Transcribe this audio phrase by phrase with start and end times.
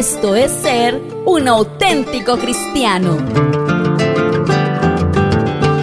[0.00, 3.18] Esto es ser un auténtico cristiano.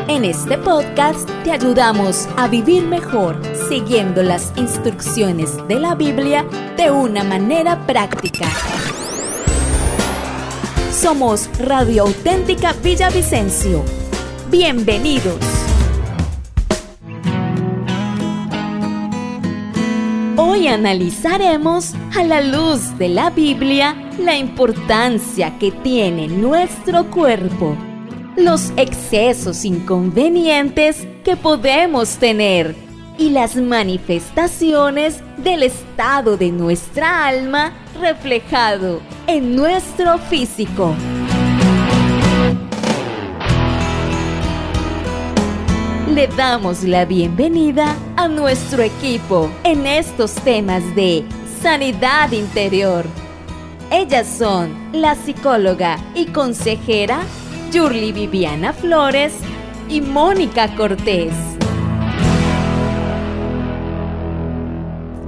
[0.07, 6.89] En este podcast te ayudamos a vivir mejor siguiendo las instrucciones de la Biblia de
[6.89, 8.47] una manera práctica.
[10.91, 13.83] Somos Radio Auténtica Villavicencio.
[14.49, 15.46] Bienvenidos.
[20.39, 27.75] Hoy analizaremos a la luz de la Biblia la importancia que tiene nuestro cuerpo,
[28.35, 32.75] los excesos inconvenientes que podemos tener
[33.17, 40.93] y las manifestaciones del estado de nuestra alma reflejado en nuestro físico.
[46.17, 51.23] Le damos la bienvenida a nuestro equipo en estos temas de
[51.61, 53.05] sanidad interior.
[53.91, 57.19] Ellas son la psicóloga y consejera
[57.71, 59.31] Yurli Viviana Flores
[59.89, 61.35] y Mónica Cortés.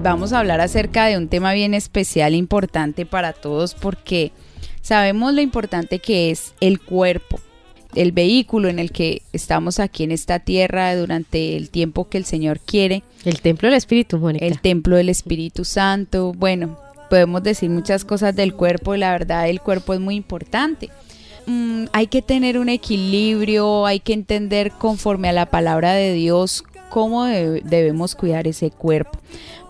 [0.02, 4.32] vamos a hablar acerca de un tema bien especial, importante para todos, porque
[4.82, 7.40] sabemos lo importante que es el cuerpo,
[7.96, 12.26] el vehículo en el que estamos aquí en esta tierra durante el tiempo que el
[12.26, 13.04] Señor quiere.
[13.26, 14.46] El templo del Espíritu, Mónica.
[14.46, 16.34] El templo del Espíritu Santo.
[16.34, 16.78] Bueno,
[17.10, 20.90] podemos decir muchas cosas del cuerpo y la verdad el cuerpo es muy importante.
[21.48, 26.64] Mm, hay que tener un equilibrio, hay que entender conforme a la palabra de Dios
[26.90, 29.20] cómo debemos cuidar ese cuerpo.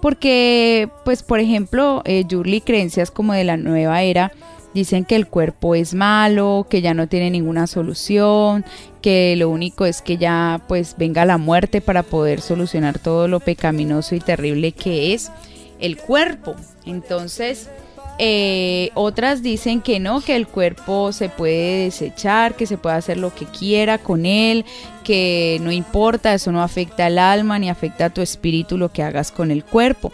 [0.01, 4.31] Porque, pues, por ejemplo, eh, Yurli, creencias como de la nueva era,
[4.73, 8.65] dicen que el cuerpo es malo, que ya no tiene ninguna solución,
[9.01, 13.39] que lo único es que ya pues venga la muerte para poder solucionar todo lo
[13.39, 15.31] pecaminoso y terrible que es
[15.79, 16.55] el cuerpo.
[16.85, 17.69] Entonces,
[18.21, 23.17] eh, otras dicen que no, que el cuerpo se puede desechar, que se puede hacer
[23.17, 24.65] lo que quiera con él,
[25.05, 29.03] que no importa, eso no afecta al alma ni afecta a tu espíritu lo que
[29.03, 30.11] hagas con el cuerpo.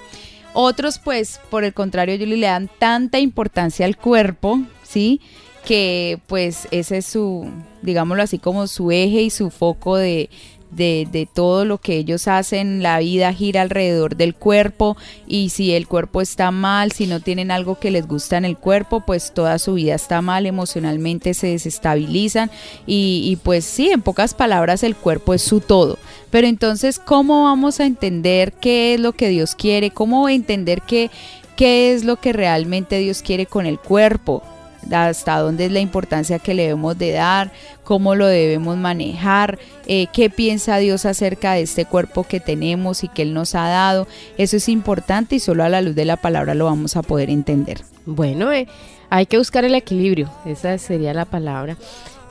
[0.57, 5.19] Otros, pues, por el contrario, le dan tanta importancia al cuerpo, ¿sí?
[5.65, 7.51] Que pues ese es su,
[7.81, 10.29] digámoslo así, como su eje y su foco de,
[10.75, 14.97] de, todo lo que ellos hacen, la vida gira alrededor del cuerpo
[15.27, 18.57] y si el cuerpo está mal, si no tienen algo que les gusta en el
[18.57, 22.51] cuerpo, pues toda su vida está mal, emocionalmente se desestabilizan
[22.85, 25.97] y, y pues sí, en pocas palabras el cuerpo es su todo.
[26.29, 29.91] Pero entonces, ¿cómo vamos a entender qué es lo que Dios quiere?
[29.91, 31.09] ¿Cómo entender qué,
[31.55, 34.43] qué es lo que realmente Dios quiere con el cuerpo?
[34.91, 37.51] Hasta dónde es la importancia que le debemos de dar,
[37.83, 43.07] cómo lo debemos manejar, eh, qué piensa Dios acerca de este cuerpo que tenemos y
[43.07, 44.07] que Él nos ha dado.
[44.37, 47.29] Eso es importante y solo a la luz de la palabra lo vamos a poder
[47.29, 47.81] entender.
[48.05, 48.67] Bueno, eh,
[49.09, 51.77] hay que buscar el equilibrio, esa sería la palabra.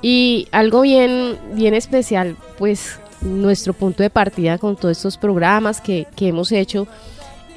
[0.02, 6.06] Y algo bien, bien especial, pues nuestro punto de partida con todos estos programas que,
[6.14, 6.86] que hemos hecho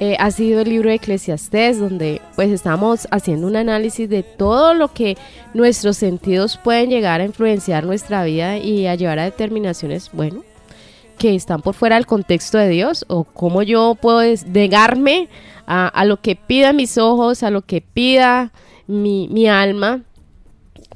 [0.00, 4.72] eh, ha sido el libro de Eclesiastés, donde pues estamos haciendo un análisis de todo
[4.72, 5.16] lo que
[5.54, 10.44] nuestros sentidos pueden llegar a influenciar nuestra vida y a llevar a determinaciones, bueno,
[11.18, 15.28] que están por fuera del contexto de Dios, o cómo yo puedo negarme
[15.66, 18.52] a, lo que pida mis ojos, a lo que pida
[18.86, 20.02] mi, mi alma,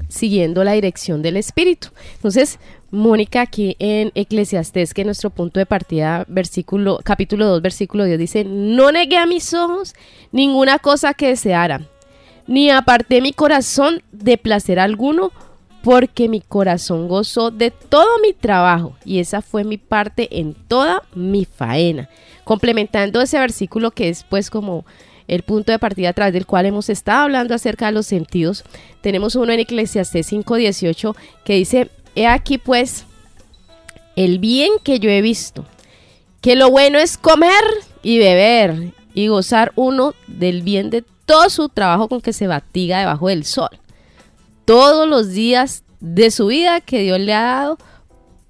[0.08, 1.88] siguiendo la dirección del Espíritu.
[2.14, 2.58] Entonces,
[2.92, 8.18] Mónica, aquí en Eclesiastés, que es nuestro punto de partida, versículo, capítulo 2, versículo 10,
[8.18, 9.94] dice, no negué a mis ojos
[10.30, 11.80] ninguna cosa que deseara,
[12.46, 15.32] ni aparté mi corazón de placer alguno,
[15.82, 21.02] porque mi corazón gozó de todo mi trabajo, y esa fue mi parte en toda
[21.14, 22.10] mi faena.
[22.44, 24.84] Complementando ese versículo que es pues como
[25.28, 28.64] el punto de partida a través del cual hemos estado hablando acerca de los sentidos,
[29.00, 33.04] tenemos uno en Eclesiastés 5.18 que dice, He aquí pues
[34.16, 35.64] el bien que yo he visto,
[36.40, 37.64] que lo bueno es comer
[38.02, 42.98] y beber y gozar uno del bien de todo su trabajo con que se batiga
[42.98, 43.70] debajo del sol.
[44.64, 47.78] Todos los días de su vida que Dios le ha dado,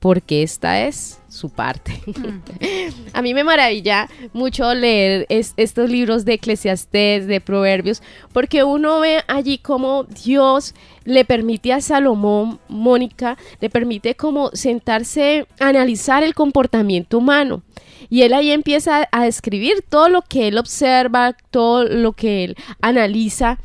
[0.01, 1.99] porque esta es su parte.
[3.13, 8.03] a mí me maravilla mucho leer estos libros de Eclesiastés, de Proverbios,
[8.33, 10.75] porque uno ve allí cómo Dios
[11.05, 17.63] le permite a Salomón, Mónica, le permite como sentarse a analizar el comportamiento humano.
[18.11, 22.57] Y él ahí empieza a describir todo lo que él observa, todo lo que él
[22.83, 23.59] analiza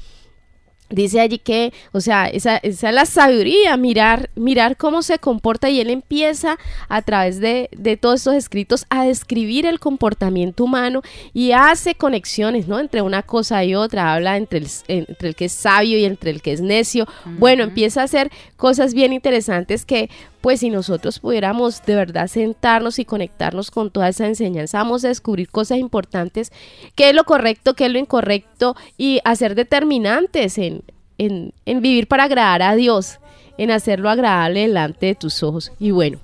[0.90, 5.70] dice allí que, o sea, esa, esa, es la sabiduría, mirar, mirar cómo se comporta
[5.70, 6.58] y él empieza
[6.88, 11.02] a través de, de, todos estos escritos a describir el comportamiento humano
[11.34, 12.80] y hace conexiones, ¿no?
[12.80, 16.32] Entre una cosa y otra, habla entre el, entre el que es sabio y entre
[16.32, 17.08] el que es necio.
[17.38, 20.10] Bueno, empieza a hacer cosas bien interesantes que
[20.48, 25.10] pues si nosotros pudiéramos de verdad sentarnos y conectarnos con toda esa enseñanza, vamos a
[25.10, 26.54] descubrir cosas importantes,
[26.96, 30.84] qué es lo correcto, qué es lo incorrecto y hacer determinantes en,
[31.18, 31.52] en,
[31.82, 33.20] vivir para agradar a Dios,
[33.58, 35.74] en hacerlo agradable delante de tus ojos.
[35.82, 36.18] Y bueno,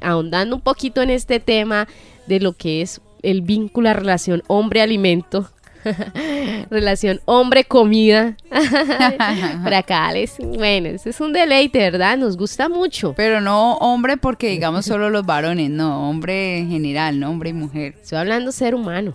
[0.00, 1.88] ahondando un poquito en este tema
[2.26, 5.50] de lo que es el vínculo, la relación hombre-alimento,
[6.70, 8.36] Relación hombre-comida.
[9.64, 10.36] Fracales.
[10.38, 12.16] Bueno, ese es un deleite, ¿verdad?
[12.16, 13.14] Nos gusta mucho.
[13.16, 17.54] Pero no hombre porque digamos solo los varones, no, hombre en general, no hombre y
[17.54, 17.94] mujer.
[18.00, 19.14] Estoy hablando ser humano.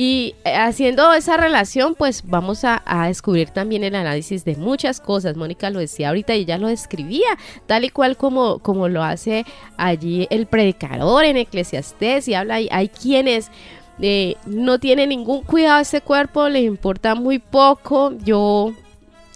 [0.00, 5.36] Y eh, haciendo esa relación, pues vamos a, descubrir también el análisis de muchas cosas.
[5.36, 7.26] Mónica lo decía ahorita y ella lo describía,
[7.66, 9.44] tal y cual como, como lo hace
[9.76, 13.50] allí el predicador en Eclesiastés y habla, hay quienes
[14.46, 18.12] no tiene ningún cuidado ese cuerpo, le importa muy poco.
[18.24, 18.72] Yo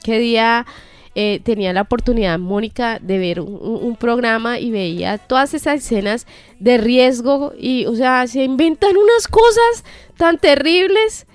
[0.04, 0.66] qué día
[1.14, 6.26] eh, tenía la oportunidad, Mónica, de ver un, programa y veía todas esas escenas
[6.58, 9.84] de riesgo y, o sea, se inventan unas cosas
[10.16, 11.26] tan terribles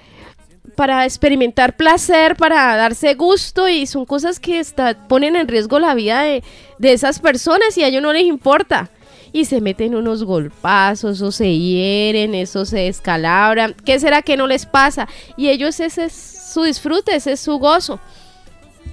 [0.75, 4.63] para experimentar placer, para darse gusto y son cosas que
[5.07, 6.43] ponen en riesgo la vida de
[6.79, 8.89] esas personas y a ellos no les importa
[9.37, 13.75] y se meten unos golpazos o se hieren, eso se descalabran.
[13.85, 15.07] ¿Qué será que no les pasa?
[15.35, 17.99] Y ellos ese es su disfrute, ese es su gozo.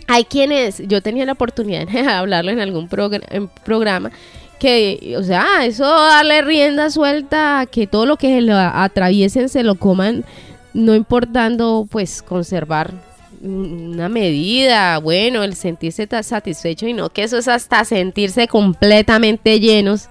[0.07, 4.11] Hay quienes, yo tenía la oportunidad de hablarle en algún programa
[4.59, 9.77] que, o sea, eso darle rienda suelta, que todo lo que lo atraviesen se lo
[9.77, 10.27] coman,
[10.75, 12.93] no importando pues conservar
[13.41, 20.11] una medida, bueno, el sentirse satisfecho y no que eso es hasta sentirse completamente llenos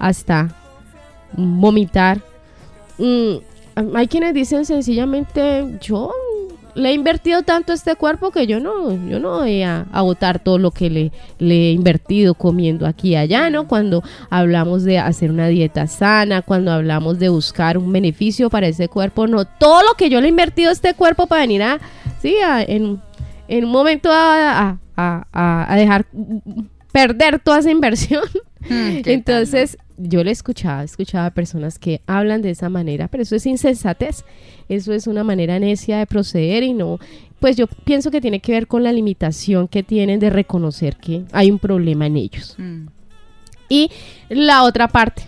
[0.00, 0.48] hasta
[1.36, 2.20] vomitar.
[2.98, 3.36] Mm,
[3.94, 6.12] hay quienes dicen sencillamente, yo
[6.74, 10.38] le he invertido tanto a este cuerpo que yo no, yo no voy a agotar
[10.38, 13.66] todo lo que le, le, he invertido comiendo aquí y allá, ¿no?
[13.66, 18.88] Cuando hablamos de hacer una dieta sana, cuando hablamos de buscar un beneficio para ese
[18.88, 21.80] cuerpo, no, todo lo que yo le he invertido a este cuerpo para venir a,
[22.20, 23.00] sí, en,
[23.48, 26.06] en, un momento a, a, dejar
[26.92, 28.24] perder toda esa inversión.
[28.68, 33.36] Hmm, Entonces, yo le escuchaba, escuchaba a personas que hablan de esa manera, pero eso
[33.36, 34.24] es insensatez,
[34.68, 36.98] eso es una manera necia de proceder y no,
[37.38, 41.24] pues yo pienso que tiene que ver con la limitación que tienen de reconocer que
[41.32, 42.54] hay un problema en ellos.
[42.58, 42.86] Mm.
[43.68, 43.90] Y
[44.28, 45.22] la otra parte,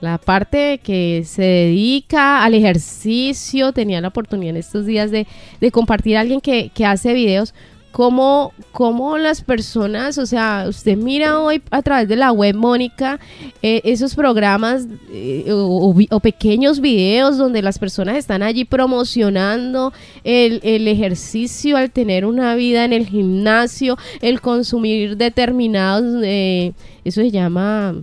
[0.00, 5.26] la parte que se dedica al ejercicio, tenía la oportunidad en estos días de,
[5.60, 7.54] de compartir a alguien que, que hace videos
[7.92, 13.20] cómo, cómo las personas, o sea, usted mira hoy a través de la web, Mónica,
[13.62, 19.92] eh, esos programas eh, o, pequeños videos donde las personas están allí promocionando
[20.24, 26.72] el, el, ejercicio al tener una vida en el gimnasio, el consumir determinados, eh,
[27.04, 27.94] eso se llama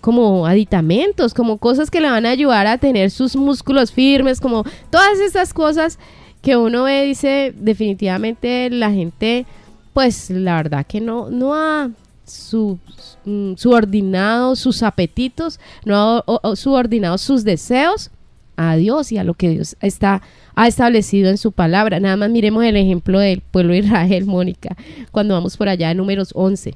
[0.00, 4.64] como aditamentos, como cosas que le van a ayudar a tener sus músculos firmes, como
[4.90, 5.98] todas esas cosas
[6.42, 9.46] que uno ve, dice, definitivamente la gente,
[9.92, 17.44] pues la verdad que no, no ha mm, subordinado sus apetitos, no ha subordinado sus
[17.44, 18.10] deseos
[18.56, 20.22] a Dios y a lo que Dios está
[20.58, 22.00] ha establecido en su palabra.
[22.00, 24.76] Nada más miremos el ejemplo del pueblo de Israel, Mónica,
[25.12, 26.74] cuando vamos por allá en números 11.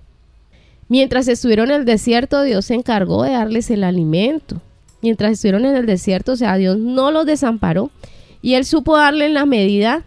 [0.88, 4.60] Mientras estuvieron en el desierto, Dios se encargó de darles el alimento.
[5.02, 7.90] Mientras estuvieron en el desierto, o sea, Dios no los desamparó
[8.42, 10.02] y él supo darle la medida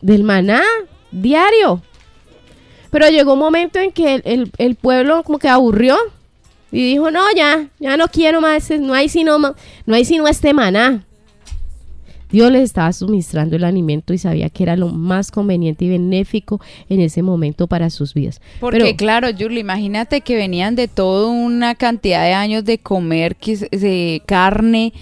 [0.00, 0.62] del maná
[1.10, 1.82] diario.
[2.90, 5.96] Pero llegó un momento en que el, pueblo como que aburrió
[6.72, 10.54] y dijo, no, ya, ya no quiero más, no hay sino, no hay sino este
[10.54, 11.04] maná.
[12.30, 16.60] Dios les estaba suministrando el alimento y sabía que era lo más conveniente y benéfico
[16.90, 18.40] en ese momento para sus vidas.
[18.60, 24.22] Porque claro, Julie, imagínate que venían de toda una cantidad de años de comer de
[24.26, 24.92] carne,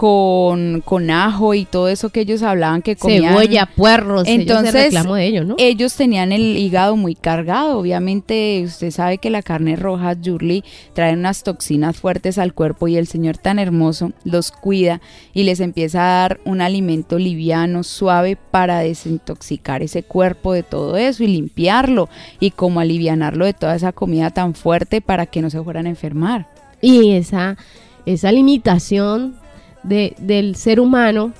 [0.00, 3.34] con, con ajo y todo eso que ellos hablaban que comían.
[3.34, 5.56] Cebolla, puerros, entonces ellos, de ellos, ¿no?
[5.58, 7.78] ellos tenían el hígado muy cargado.
[7.78, 10.64] Obviamente, usted sabe que la carne roja, Jurly,
[10.94, 15.02] trae unas toxinas fuertes al cuerpo y el Señor tan hermoso los cuida
[15.34, 20.96] y les empieza a dar un alimento liviano, suave para desintoxicar ese cuerpo de todo
[20.96, 22.08] eso y limpiarlo
[22.40, 25.90] y como alivianarlo de toda esa comida tan fuerte para que no se fueran a
[25.90, 26.46] enfermar.
[26.80, 27.58] Y esa,
[28.06, 29.39] esa limitación
[29.82, 31.32] de, del ser humano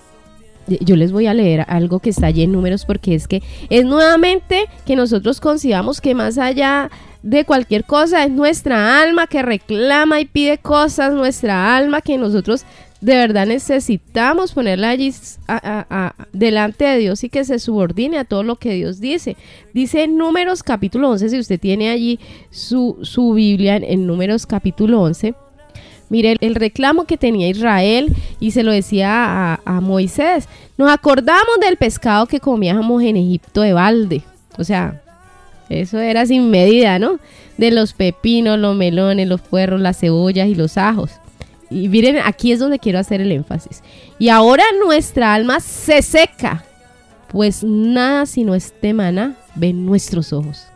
[0.67, 3.85] yo les voy a leer algo que está allí en números porque es que es
[3.85, 6.91] nuevamente que nosotros concibamos que más allá
[7.23, 12.65] de cualquier cosa es nuestra alma que reclama y pide cosas, nuestra alma que nosotros
[13.01, 15.13] de verdad necesitamos ponerla allí
[16.33, 19.37] delante de Dios y que se subordine a todo lo que Dios dice.
[19.73, 22.21] Dice en Números capítulo 11, si usted tiene allí
[22.51, 25.35] su, su Biblia en Números capítulo 11,
[26.11, 30.49] Mire el reclamo que tenía Israel y se lo decía a, Moisés.
[30.77, 34.23] Nos acordamos del pescado que comíamos en Egipto de balde.
[34.59, 35.01] O sea,
[35.69, 37.21] eso era sin medida, ¿no?
[37.59, 41.13] De los pepinos, los melones, los puerros, las cebollas y los ajos.
[41.71, 43.85] Y miren, aquí es donde quiero hacer el énfasis.
[44.19, 46.65] Y ahora nuestra alma se seca,
[47.29, 50.67] pues nada sino este maná ven nuestros ojos.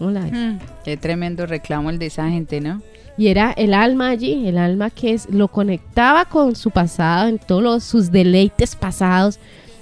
[0.00, 0.22] Hola.
[0.22, 2.80] Hmm, qué tremendo reclamo el de esa gente, ¿no?
[3.18, 7.38] Y era el alma allí, el alma que es, lo conectaba con su pasado, en
[7.38, 9.40] todos sus deleites pasados,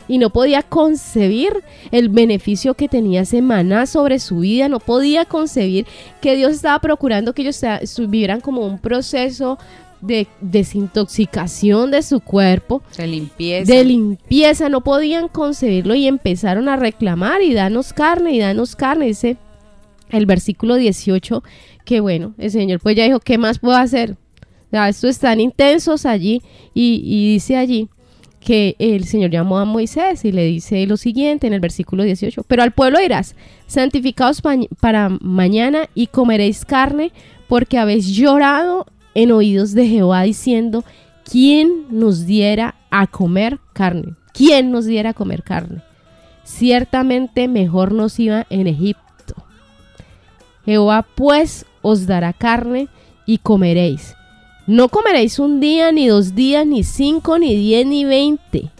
[0.09, 1.52] y no podía concebir
[1.90, 5.87] el beneficio que tenía semana sobre su vida, no podía concebir
[6.21, 7.62] que Dios estaba procurando que ellos
[7.99, 9.59] vivieran como un proceso
[10.00, 13.73] de desintoxicación de su cuerpo, de limpieza.
[13.73, 19.07] De limpieza, no podían concebirlo y empezaron a reclamar y danos carne y danos carne,
[19.07, 19.37] dice
[20.11, 21.43] el versículo 18
[21.87, 24.16] que bueno, el Señor pues ya dijo, ¿qué más puedo hacer?
[24.73, 26.43] Ya, estos están intensos allí
[26.75, 27.88] y, dice allí
[28.40, 32.43] que el Señor llamó a Moisés y le dice lo siguiente en el versículo 18,
[32.47, 33.35] pero al pueblo dirás,
[33.66, 34.43] santificaos
[34.81, 37.12] para mañana y comeréis carne
[37.49, 40.85] porque habéis llorado en oídos de Jehová diciendo,
[41.25, 44.14] ¿quién nos diera a comer carne?
[44.33, 45.83] ¿Quién nos diera a comer carne?
[46.43, 49.07] Ciertamente mejor nos iba en Egipto.
[50.66, 52.88] Jehová pues os dará carne
[53.26, 54.16] y comeréis.
[54.66, 58.71] No comeréis un día, ni dos días, ni cinco, ni diez, ni veinte,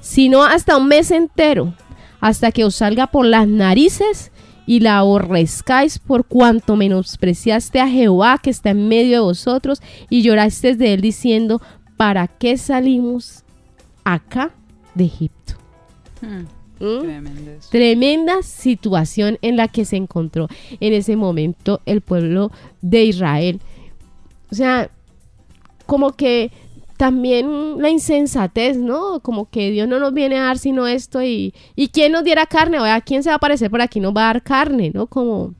[0.00, 1.74] sino hasta un mes entero,
[2.20, 4.30] hasta que os salga por las narices
[4.64, 10.22] y la aborrezcáis por cuanto menospreciaste a Jehová que está en medio de vosotros y
[10.22, 11.60] llorasteis de él diciendo,
[11.96, 13.42] ¿para qué salimos
[14.04, 14.52] acá
[14.94, 15.54] de Egipto?
[16.20, 16.55] Hmm.
[16.78, 17.60] ¿Mm?
[17.70, 20.48] Tremenda situación en la que se encontró
[20.80, 22.50] en ese momento el pueblo
[22.82, 23.60] de Israel.
[24.50, 24.90] O sea,
[25.86, 26.50] como que
[26.96, 29.20] también la insensatez, ¿no?
[29.20, 32.46] Como que Dios no nos viene a dar sino esto y, y quién nos diera
[32.46, 34.90] carne, o sea, quién se va a aparecer por aquí nos va a dar carne,
[34.94, 35.06] ¿no?
[35.06, 35.54] Como,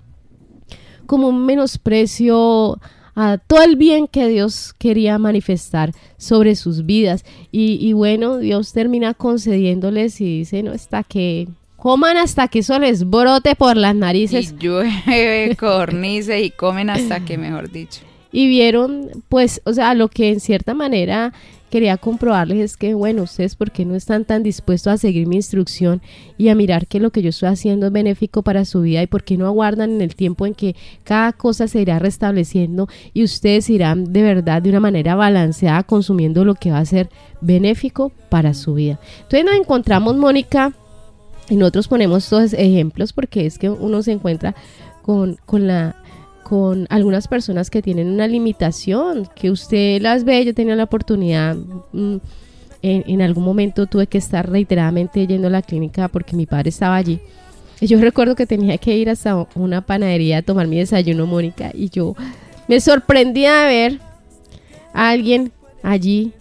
[1.06, 2.78] como un menosprecio
[3.16, 7.24] a todo el bien que Dios quería manifestar sobre sus vidas.
[7.50, 13.08] Y, bueno, Dios termina concediéndoles y dice, no, hasta que coman hasta que eso les
[13.08, 14.52] brote por las narices.
[14.52, 18.02] Y llueve, cornice y comen hasta que, mejor dicho.
[18.32, 21.32] Y vieron, pues, o sea, lo que en cierta manera
[21.76, 25.36] quería comprobarles es que, bueno, ustedes, ¿por qué no están tan dispuestos a seguir mi
[25.36, 26.00] instrucción
[26.38, 29.06] y a mirar que lo que yo estoy haciendo es benéfico para su vida y
[29.06, 33.24] por qué no aguardan en el tiempo en que cada cosa se irá restableciendo y
[33.24, 37.10] ustedes irán de verdad de una manera balanceada consumiendo lo que va a ser
[37.42, 38.98] benéfico para su vida?
[39.24, 40.72] Entonces nos encontramos, Mónica,
[41.50, 44.54] y nosotros ponemos estos ejemplos porque es que uno se encuentra
[45.02, 45.94] con, con la
[46.48, 51.56] con algunas personas que tienen una limitación, que usted las ve, yo tenía la oportunidad,
[51.92, 52.18] mm,
[52.82, 56.94] en, algún momento tuve que estar reiteradamente yendo a la clínica porque mi padre estaba
[56.94, 57.18] allí.
[57.80, 61.90] Yo recuerdo que tenía que ir hasta una panadería a tomar mi desayuno, Mónica, y
[61.90, 62.14] yo
[62.68, 64.00] me sorprendía de ver
[64.94, 65.50] a alguien
[65.82, 66.32] allí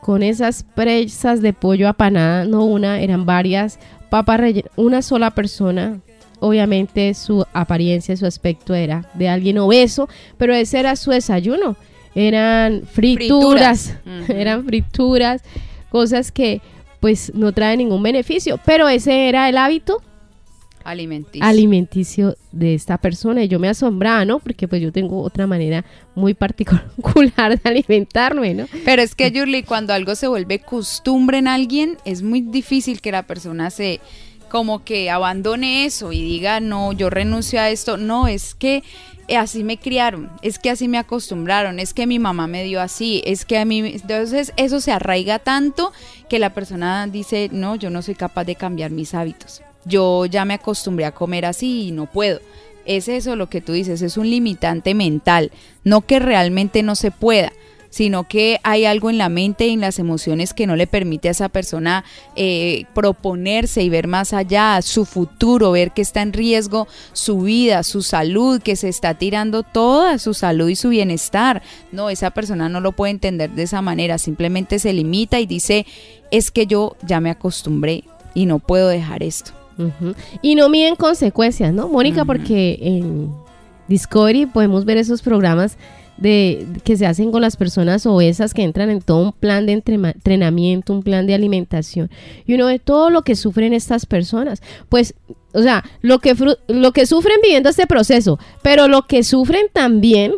[0.00, 3.78] con esas presas de pollo apanada, no una, eran varias
[4.10, 6.00] papas rellenas, una sola persona
[6.44, 11.76] obviamente su apariencia, su aspecto era de alguien obeso, pero ese era su desayuno.
[12.14, 13.96] Eran frituras,
[14.28, 15.42] eran frituras,
[15.88, 16.60] cosas que
[17.00, 20.02] pues no traen ningún beneficio, pero ese era el hábito
[20.84, 21.46] alimenticio.
[21.46, 24.38] alimenticio de esta persona y yo me asombraba, ¿no?
[24.38, 25.84] Porque pues yo tengo otra manera
[26.14, 28.66] muy particular de alimentarme, ¿no?
[28.84, 33.12] Pero es que Yurli, cuando algo se vuelve costumbre en alguien, es muy difícil que
[33.12, 34.00] la persona se
[34.54, 37.96] como que abandone eso y diga, no, yo renuncio a esto.
[37.96, 38.84] No, es que
[39.36, 43.20] así me criaron, es que así me acostumbraron, es que mi mamá me dio así,
[43.26, 45.92] es que a mí, entonces eso se arraiga tanto
[46.28, 49.60] que la persona dice, no, yo no soy capaz de cambiar mis hábitos.
[49.86, 52.38] Yo ya me acostumbré a comer así y no puedo.
[52.86, 55.50] Es eso lo que tú dices, es un limitante mental,
[55.82, 57.52] no que realmente no se pueda
[57.94, 61.28] sino que hay algo en la mente y en las emociones que no le permite
[61.28, 66.32] a esa persona eh, proponerse y ver más allá su futuro, ver que está en
[66.32, 71.62] riesgo su vida, su salud, que se está tirando toda su salud y su bienestar.
[71.92, 75.86] No, esa persona no lo puede entender de esa manera, simplemente se limita y dice,
[76.32, 78.02] es que yo ya me acostumbré
[78.34, 79.52] y no puedo dejar esto.
[80.42, 82.24] Y no miden consecuencias, ¿no, Mónica?
[82.24, 83.32] Porque en
[83.86, 85.76] Discovery podemos ver esos programas
[86.16, 89.72] de que se hacen con las personas obesas que entran en todo un plan de
[89.72, 92.10] entrenamiento, un plan de alimentación
[92.46, 94.62] y uno ve todo lo que sufren estas personas.
[94.88, 95.14] Pues,
[95.52, 96.34] o sea, lo que
[96.68, 100.34] lo que sufren viviendo este proceso, pero lo que sufren también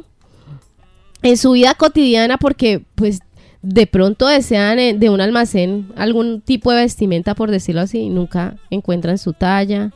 [1.23, 3.21] en su vida cotidiana porque pues
[3.63, 8.57] de pronto desean eh, de un almacén algún tipo de vestimenta, por decirlo así, nunca
[8.71, 9.93] encuentran su talla,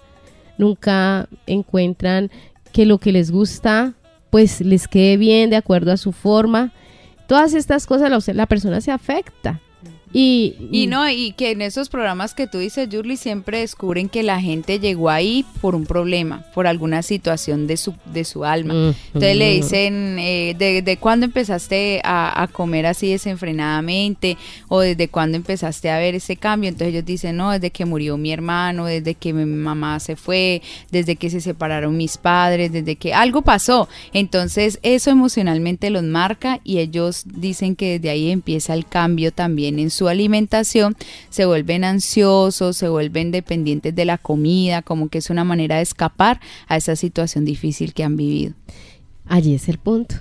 [0.59, 2.31] nunca encuentran
[2.73, 3.95] que lo que les gusta
[4.31, 6.73] pues les quede bien de acuerdo a su forma.
[7.27, 9.61] Todas estas cosas la, persona se afecta.
[10.13, 14.41] Y, no, y que en esos programas que tú dices, Yurli, siempre descubren que la
[14.41, 18.95] gente llegó ahí por un problema, por alguna situación de su, de su alma.
[19.07, 24.37] Entonces le dicen, eh, ¿desde cuándo empezaste a, comer así desenfrenadamente?
[24.69, 26.69] ¿O desde cuándo empezaste a ver ese cambio?
[26.69, 30.63] Entonces ellos dicen, no, desde que murió mi hermano, desde que mi mamá se fue,
[30.91, 33.89] desde que se separaron mis padres, desde que algo pasó.
[34.13, 39.79] Entonces eso emocionalmente los marca y ellos dicen que desde ahí empieza el cambio también
[39.79, 40.97] en su su alimentación,
[41.29, 45.83] se vuelven ansiosos, se vuelven dependientes de la comida, como que es una manera de
[45.83, 48.55] escapar a esa situación difícil que han vivido.
[49.27, 50.15] Allí es el punto.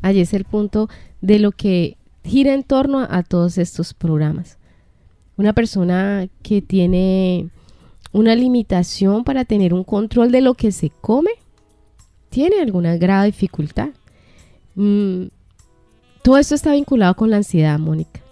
[0.00, 0.88] Allí es el punto
[1.20, 4.56] de lo que gira en torno a, todos estos programas.
[5.36, 7.50] Una persona que tiene
[8.12, 11.32] una limitación para tener un control de lo que se come,
[12.30, 13.90] tiene alguna grave dificultad.
[14.76, 15.24] Mm,
[16.22, 18.22] todo esto está vinculado con la ansiedad, Mónica.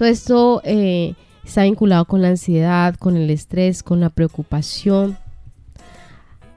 [0.00, 1.12] Todo esto eh,
[1.44, 5.18] está vinculado con la ansiedad, con el estrés, con la preocupación.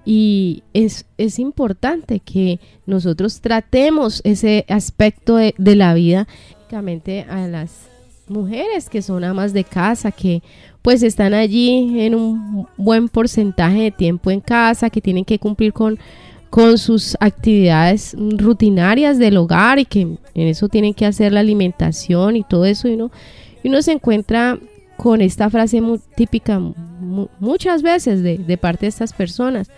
[0.05, 1.03] Y es,
[1.39, 6.25] importante que nosotros tratemos ese aspecto de, la vida,
[6.71, 7.89] a las
[8.29, 10.41] mujeres que son amas de casa, que
[10.81, 15.73] pues están allí en un buen porcentaje de tiempo en casa, que tienen que cumplir
[15.73, 15.99] con,
[16.53, 22.35] con sus actividades rutinarias del hogar y que en eso tienen que hacer la alimentación
[22.35, 23.09] y todo eso y uno,
[23.63, 24.59] y uno se encuentra
[24.95, 26.61] con esta frase muy típica
[27.39, 29.71] muchas veces de, parte de estas personas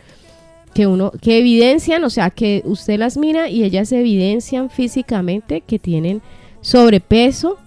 [0.73, 5.80] que uno que evidencian, o sea, que usted las mira y ellas evidencian físicamente que
[5.80, 6.21] tienen
[6.60, 7.58] sobrepeso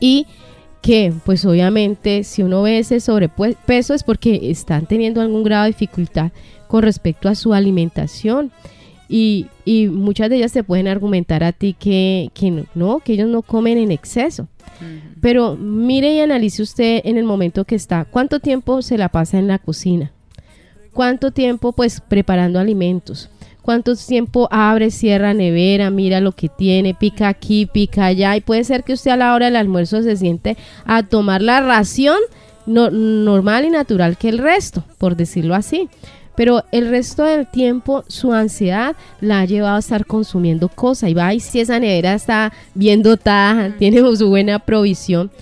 [0.00, 0.26] y
[0.82, 5.70] que pues obviamente si uno ve ese sobrepeso es porque están teniendo algún grado de
[5.70, 6.32] dificultad
[6.68, 8.52] con respecto a su alimentación.
[9.08, 9.46] Y,
[9.90, 12.30] muchas de ellas se pueden argumentar a ti que,
[12.74, 14.46] no, que ellos no comen en exceso.
[15.20, 19.38] Pero mire y analice usted en el momento que está, cuánto tiempo se la pasa
[19.38, 20.12] en la cocina,
[20.92, 23.28] cuánto tiempo pues preparando alimentos,
[23.62, 28.62] cuánto tiempo abre, cierra nevera, mira lo que tiene, pica aquí, pica allá y puede
[28.62, 32.18] ser que usted a la hora del almuerzo se siente a tomar la ración
[32.66, 35.88] normal y natural que el resto, por decirlo así
[36.38, 41.10] pero el resto del tiempo su ansiedad la ha llevado a estar consumiendo cosas.
[41.10, 45.32] Y va y si esa nevera está bien dotada, tiene su buena provisión.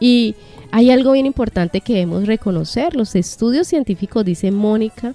[0.00, 0.34] Y
[0.72, 5.14] hay algo bien importante que debemos reconocer, los estudios científicos dicen Mónica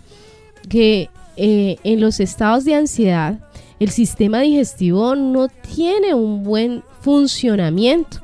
[0.69, 3.37] que eh, en los estados de ansiedad
[3.81, 8.19] el sistema digestivo no tiene un buen funcionamiento,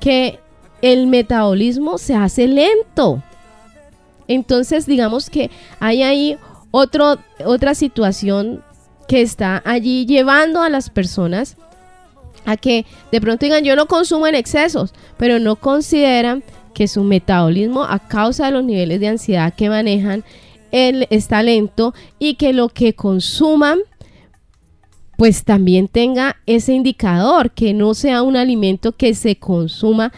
[0.00, 0.40] que
[0.82, 3.22] el metabolismo se hace lento
[4.30, 6.38] entonces, digamos que hay ahí
[6.70, 8.62] otra situación
[9.08, 11.56] que está allí llevando a las personas
[12.44, 17.02] a que de pronto digan yo no consumo en excesos, pero no consideran que su
[17.02, 20.22] metabolismo a causa de los niveles de ansiedad que manejan
[20.70, 23.80] él está lento y que lo que consuman
[25.16, 30.12] pues también tenga ese indicador, que no sea un alimento que se consuma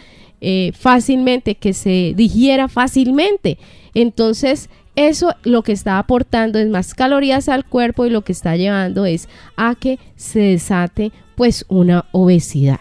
[0.44, 3.58] eh, fácilmente, que se digiera fácilmente.
[3.94, 8.56] Entonces, eso lo que está aportando es más calorías al cuerpo y lo que está
[8.56, 12.80] llevando es a que se desate pues una obesidad.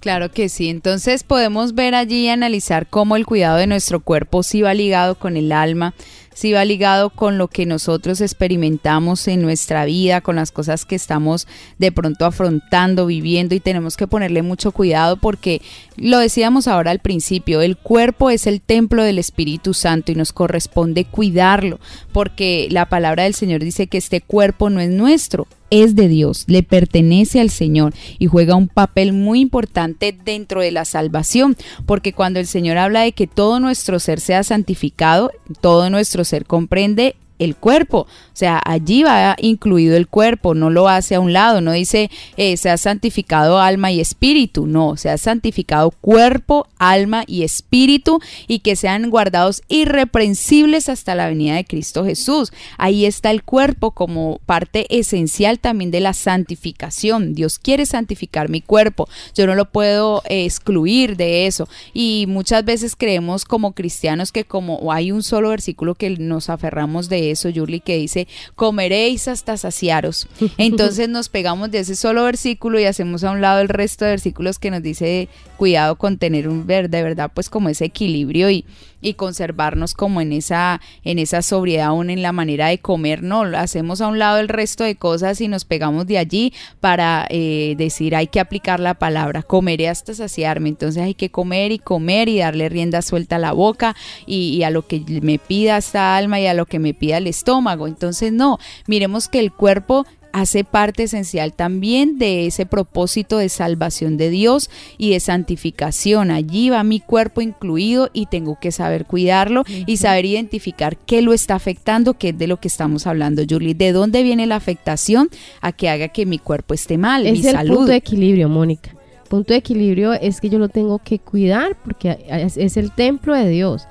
[0.00, 4.42] Claro que sí, entonces podemos ver allí y analizar cómo el cuidado de nuestro cuerpo
[4.42, 5.94] sí va ligado con el alma,
[6.40, 10.94] sí va ligado con lo que nosotros experimentamos en nuestra vida, con las cosas que
[10.94, 11.46] estamos
[11.78, 15.60] de pronto afrontando, viviendo y tenemos que ponerle mucho cuidado porque
[15.96, 20.32] lo decíamos ahora al principio, el cuerpo es el templo del Espíritu Santo y nos
[20.32, 21.78] corresponde cuidarlo
[22.10, 26.44] porque la palabra del Señor dice que este cuerpo no es nuestro, es de Dios,
[26.46, 31.56] le pertenece al Señor y juega un papel muy importante dentro de la salvación,
[31.86, 35.30] porque cuando el Señor habla de que todo nuestro ser sea santificado,
[35.60, 38.00] todo nuestro ser comprende el cuerpo.
[38.00, 42.10] O sea, allí va incluido el cuerpo, no lo hace a un lado, no dice
[42.36, 48.20] eh, se ha santificado alma y espíritu, no, se ha santificado cuerpo, alma y espíritu
[48.46, 52.52] y que sean guardados irreprensibles hasta la venida de Cristo Jesús.
[52.78, 57.34] Ahí está el cuerpo como parte esencial también de la santificación.
[57.34, 61.68] Dios quiere santificar mi cuerpo, yo no lo puedo eh, excluir de eso.
[61.94, 67.08] Y muchas veces creemos como cristianos que como hay un solo versículo que nos aferramos
[67.08, 70.28] de eso, Yuli, que dice, comeréis hasta saciaros.
[70.58, 74.12] Entonces nos pegamos de ese solo versículo y hacemos a un lado el resto de
[74.12, 78.64] versículos que nos dice, cuidado con tener un de verdad, pues como ese equilibrio y,
[79.00, 83.42] y conservarnos como en esa, en esa sobriedad aún en la manera de comer, no,
[83.42, 87.74] hacemos a un lado el resto de cosas y nos pegamos de allí para eh,
[87.78, 92.28] decir hay que aplicar la palabra, comeré hasta saciarme, entonces hay que comer y comer
[92.28, 96.16] y darle rienda suelta a la boca y, y a lo que me pida esta
[96.16, 100.06] alma y a lo que me pida el estómago, entonces no, miremos que el cuerpo
[100.32, 106.30] hace parte esencial también de ese propósito de salvación de Dios y de santificación.
[106.30, 111.32] Allí va mi cuerpo incluido y tengo que saber cuidarlo y saber identificar qué lo
[111.32, 113.74] está afectando, qué es de lo que estamos hablando, Julie.
[113.74, 117.46] ¿De dónde viene la afectación a que haga que mi cuerpo esté mal, es mi
[117.46, 117.76] el salud?
[117.76, 118.94] punto de equilibrio, Mónica.
[119.28, 123.48] Punto de equilibrio es que yo lo tengo que cuidar porque es el templo de
[123.48, 123.86] Dios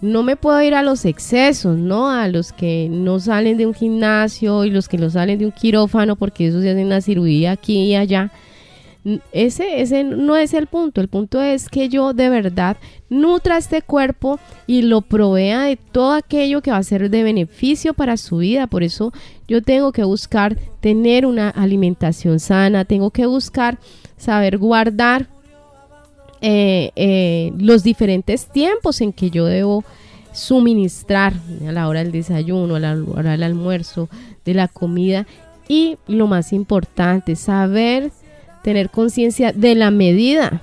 [0.00, 2.10] no me puedo ir a los excesos, ¿no?
[2.10, 5.52] A los que no salen de un gimnasio y los que no salen de un
[5.52, 8.32] quirófano porque eso se hace una cirugía aquí y allá.
[9.32, 11.00] Ese, ese no es el punto.
[11.00, 12.76] El punto es que yo de verdad
[13.08, 17.94] nutra este cuerpo y lo provea de todo aquello que va a ser de beneficio
[17.94, 18.66] para su vida.
[18.66, 19.12] Por eso
[19.48, 23.78] yo tengo que buscar tener una alimentación sana, tengo que buscar
[24.16, 25.28] saber guardar
[26.40, 29.84] eh, eh, los diferentes tiempos en que yo debo
[30.32, 31.34] suministrar
[31.66, 34.08] a la hora del desayuno, a la hora del almuerzo,
[34.44, 35.26] de la comida
[35.68, 38.10] y lo más importante, saber
[38.62, 40.62] tener conciencia de la medida,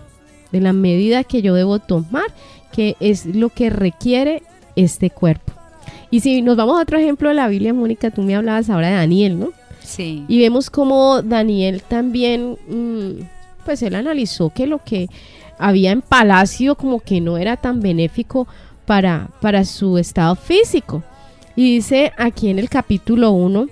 [0.52, 2.26] de la medida que yo debo tomar,
[2.72, 4.44] que es lo que requiere
[4.76, 5.54] este cuerpo.
[6.10, 8.90] Y si nos vamos a otro ejemplo de la Biblia, Mónica, tú me hablabas ahora
[8.90, 9.50] de Daniel, ¿no?
[9.84, 10.26] Sí.
[10.28, 13.24] Y vemos cómo Daniel también, mm,
[13.66, 15.10] pues él analizó que lo que
[15.58, 18.48] había en palacio como que no era tan benéfico
[18.86, 21.04] para, para su estado físico.
[21.56, 23.68] Y dice aquí en el capítulo 1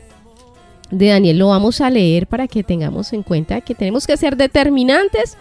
[0.91, 4.37] de Daniel, lo vamos a leer para que tengamos en cuenta que tenemos que ser
[4.37, 5.37] determinantes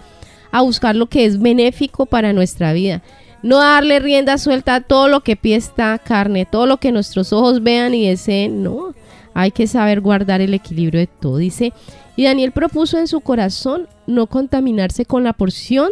[0.52, 3.02] a buscar lo que es benéfico para nuestra vida.
[3.42, 7.33] No darle rienda suelta a todo lo que pide esta carne, todo lo que nuestros
[7.33, 8.62] ojos vean y deseen.
[8.62, 8.94] No,
[9.35, 11.37] hay que saber guardar el equilibrio de todo.
[11.37, 11.72] Dice,
[12.16, 15.90] y Daniel propuso en su corazón no contaminarse con la porción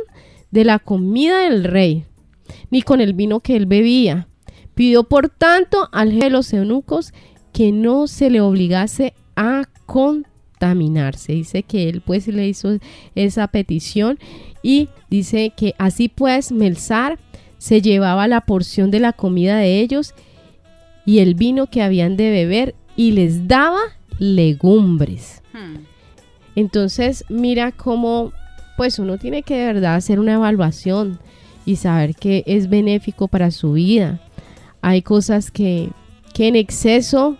[0.52, 2.04] de la comida del rey,
[2.70, 4.28] ni con el vino que él bebía.
[4.74, 7.12] Pidió por tanto al jefe de los eunucos
[7.52, 11.32] que no se le obligase a contaminarse.
[11.32, 12.78] Dice que él pues le hizo
[13.14, 14.18] esa petición
[14.62, 17.18] y dice que así pues Melzar
[17.58, 20.14] se llevaba la porción de la comida de ellos
[21.04, 23.80] y el vino que habían de beber y les daba
[24.18, 25.42] legumbres.
[25.52, 25.84] Hmm.
[26.54, 28.32] Entonces mira cómo
[28.76, 31.18] pues uno tiene que de verdad hacer una evaluación
[31.64, 34.20] y saber que es benéfico para su vida.
[34.80, 35.90] Hay cosas que,
[36.35, 37.37] que en exceso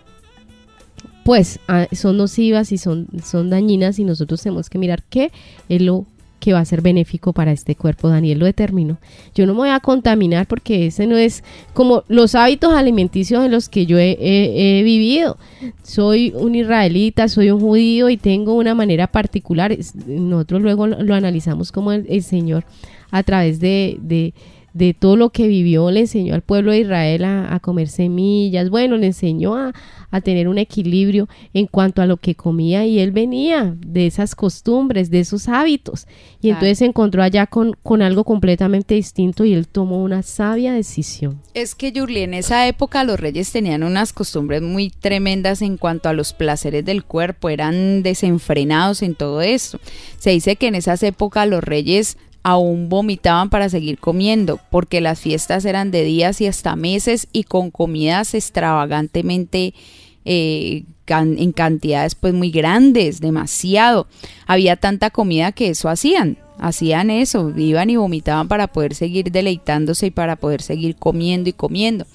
[1.23, 5.31] pues ah, son nocivas y son, son dañinas y nosotros tenemos que mirar qué
[5.69, 6.05] es lo
[6.43, 8.09] que va a ser benéfico para este cuerpo.
[8.09, 8.97] Daniel lo determinó.
[9.33, 11.41] Yo no me voy a contaminar porque ese no es
[11.73, 15.37] como los hábitos alimenticios en los que yo he, vivido.
[15.83, 19.73] Soy un israelita, soy un judío y tengo una manera particular.
[20.05, 22.65] Nosotros luego lo, analizamos como el, Señor
[23.09, 24.33] a través de, de,
[24.99, 29.07] todo lo que vivió, le enseñó al pueblo de Israel a comer semillas, bueno, le
[29.07, 29.73] enseñó a,
[30.13, 34.35] a tener un equilibrio en cuanto a lo que comía y él venía de esas
[34.35, 36.05] costumbres, de esos hábitos.
[36.39, 40.73] Y entonces se encontró allá con, con algo completamente distinto y él tomó una sabia
[40.73, 41.41] decisión.
[41.55, 46.09] Es que Yurli, en esa época los reyes tenían unas costumbres muy tremendas en cuanto
[46.09, 49.79] a los placeres del cuerpo, eran desenfrenados en todo esto.
[50.19, 55.19] Se dice que en esas épocas los reyes aún vomitaban para seguir comiendo, porque las
[55.19, 59.73] fiestas eran de días y hasta meses y con comidas extravagantemente
[60.25, 64.07] eh, en cantidades pues muy grandes, demasiado.
[64.45, 70.07] Había tanta comida que eso hacían, hacían eso, iban y vomitaban para poder seguir deleitándose
[70.07, 72.05] y para poder seguir comiendo y comiendo.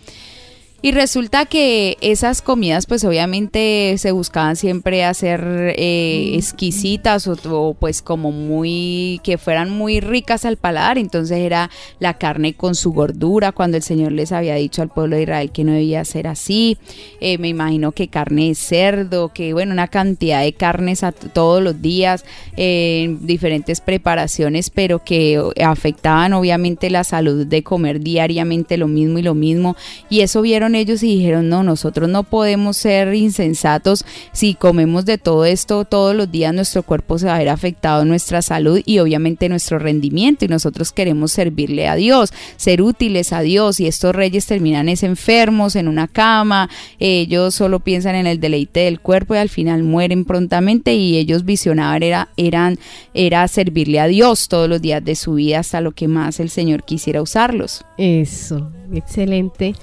[0.80, 8.00] Y resulta que esas comidas pues obviamente se buscaban siempre hacer eh, exquisitas o, pues
[8.00, 10.96] como muy que fueran muy ricas al paladar.
[10.96, 15.16] Entonces era la carne con su gordura cuando el Señor les había dicho al pueblo
[15.16, 16.78] de Israel que no debía ser así.
[17.20, 21.60] Eh, me imagino que carne de cerdo, que bueno, una cantidad de carnes a todos
[21.60, 22.24] los días
[22.56, 29.22] en diferentes preparaciones, pero que afectaban obviamente la salud de comer diariamente lo mismo y
[29.22, 29.76] lo mismo.
[30.08, 34.04] Y eso vieron ellos y dijeron, no, nosotros no podemos ser insensatos.
[34.32, 38.04] Si comemos de todo esto todos los días, nuestro cuerpo se va a ver afectado,
[38.04, 43.40] nuestra salud y obviamente nuestro rendimiento y nosotros queremos servirle a Dios, ser útiles a
[43.40, 48.40] Dios y estos reyes terminan es enfermos en una cama, ellos solo piensan en el
[48.40, 52.78] deleite del cuerpo y al final mueren prontamente y ellos visionaban era, eran,
[53.14, 56.50] era servirle a Dios todos los días de su vida hasta lo que más el
[56.50, 57.84] Señor quisiera usarlos.
[57.96, 59.74] Eso, excelente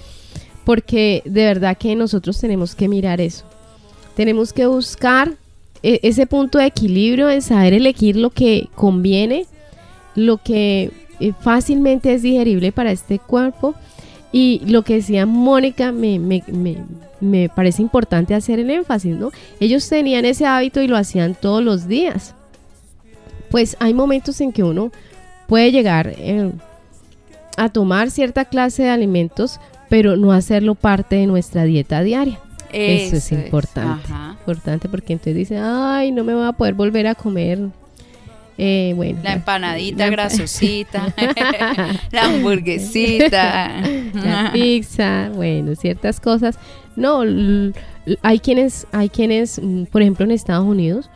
[0.65, 3.45] porque de verdad que nosotros tenemos que mirar eso.
[4.15, 5.33] Tenemos que buscar
[5.83, 9.45] e, ese punto de equilibrio en saber elegir lo que conviene,
[10.15, 13.75] lo que eh, fácilmente es digerible para este cuerpo.
[14.31, 19.31] Y lo que decía Mónica me, me, parece importante hacer el énfasis, ¿no?
[19.61, 22.33] Ellos tenían ese hábito y lo hacían todos los días.
[23.49, 24.91] Pues hay momentos en que uno
[25.47, 26.51] puede llegar eh,
[27.55, 32.39] a tomar cierta clase de alimentos pero no hacerlo parte de nuestra dieta diaria.
[32.71, 34.09] Eso, es importante.
[34.39, 37.59] importante porque entonces dice, ay, no me voy a poder volver a comer.
[38.57, 41.13] Eh, bueno, la empanadita grasosita,
[42.11, 43.81] la hamburguesita,
[44.13, 46.57] la pizza, bueno, ciertas cosas.
[46.95, 47.23] No,
[48.21, 51.09] hay quienes, hay quienes, mm, por ejemplo, en Estados Unidos,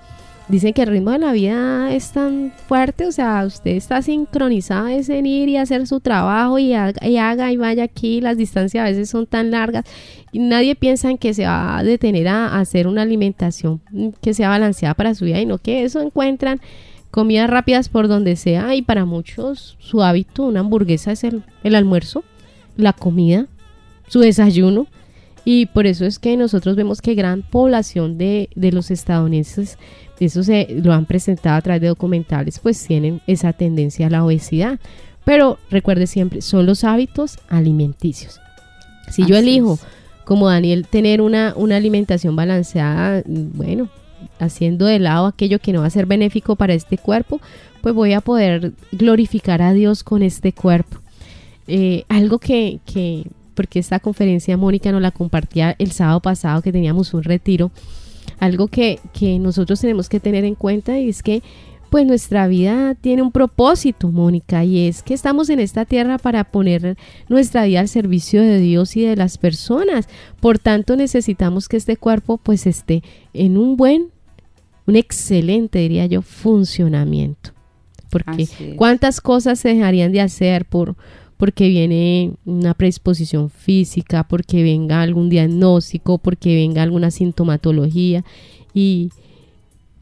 [0.50, 4.88] dicen que el ritmo de la vida es tan fuerte, o sea, usted está sincronizado
[4.88, 9.10] en ir y hacer su trabajo y haga y, vaya aquí, las distancias a veces
[9.10, 9.86] son tan largas
[10.32, 13.80] y nadie piensa en que se va a detener a, hacer una alimentación
[14.22, 16.60] que sea balanceada para su vida y no que eso encuentran
[17.12, 21.44] comidas rápidas por donde sea y para muchos su hábito, una hamburguesa es el,
[21.76, 22.24] almuerzo,
[22.76, 23.46] la comida,
[24.08, 24.88] su desayuno.
[25.46, 29.80] Y por eso es que nosotros vemos que gran población de los estadounidenses
[30.26, 34.24] eso se lo han presentado a través de documentales, pues tienen esa tendencia a la
[34.24, 34.80] obesidad.
[35.26, 38.40] Pero recuerde siempre, son los hábitos alimenticios.
[39.10, 39.80] Si yo elijo,
[40.24, 43.90] como Daniel, tener una, una alimentación balanceada, bueno,
[44.40, 47.42] haciendo de lado aquello que no va a ser benéfico para este cuerpo,
[47.82, 51.00] pues voy a poder glorificar a Dios con este cuerpo.
[51.68, 56.72] Eh, algo que, que, porque esta conferencia Mónica nos la compartía el sábado pasado que
[56.72, 57.72] teníamos un retiro,
[58.40, 59.00] algo que,
[59.40, 61.44] nosotros tenemos que tener en cuenta y es que
[61.90, 66.44] pues nuestra vida tiene un propósito, Mónica, y es que estamos en esta tierra para
[66.44, 66.98] poner
[67.30, 70.08] nuestra vida al servicio de Dios y de las personas.
[70.40, 73.02] Por tanto, necesitamos que este cuerpo pues esté
[73.34, 74.10] en un buen,
[74.86, 77.52] un excelente, diría yo, funcionamiento.
[78.12, 80.96] Porque cuántas cosas se dejarían de hacer por,
[81.40, 88.26] porque viene una predisposición física, porque venga algún diagnóstico, porque venga alguna sintomatología
[88.74, 89.12] y,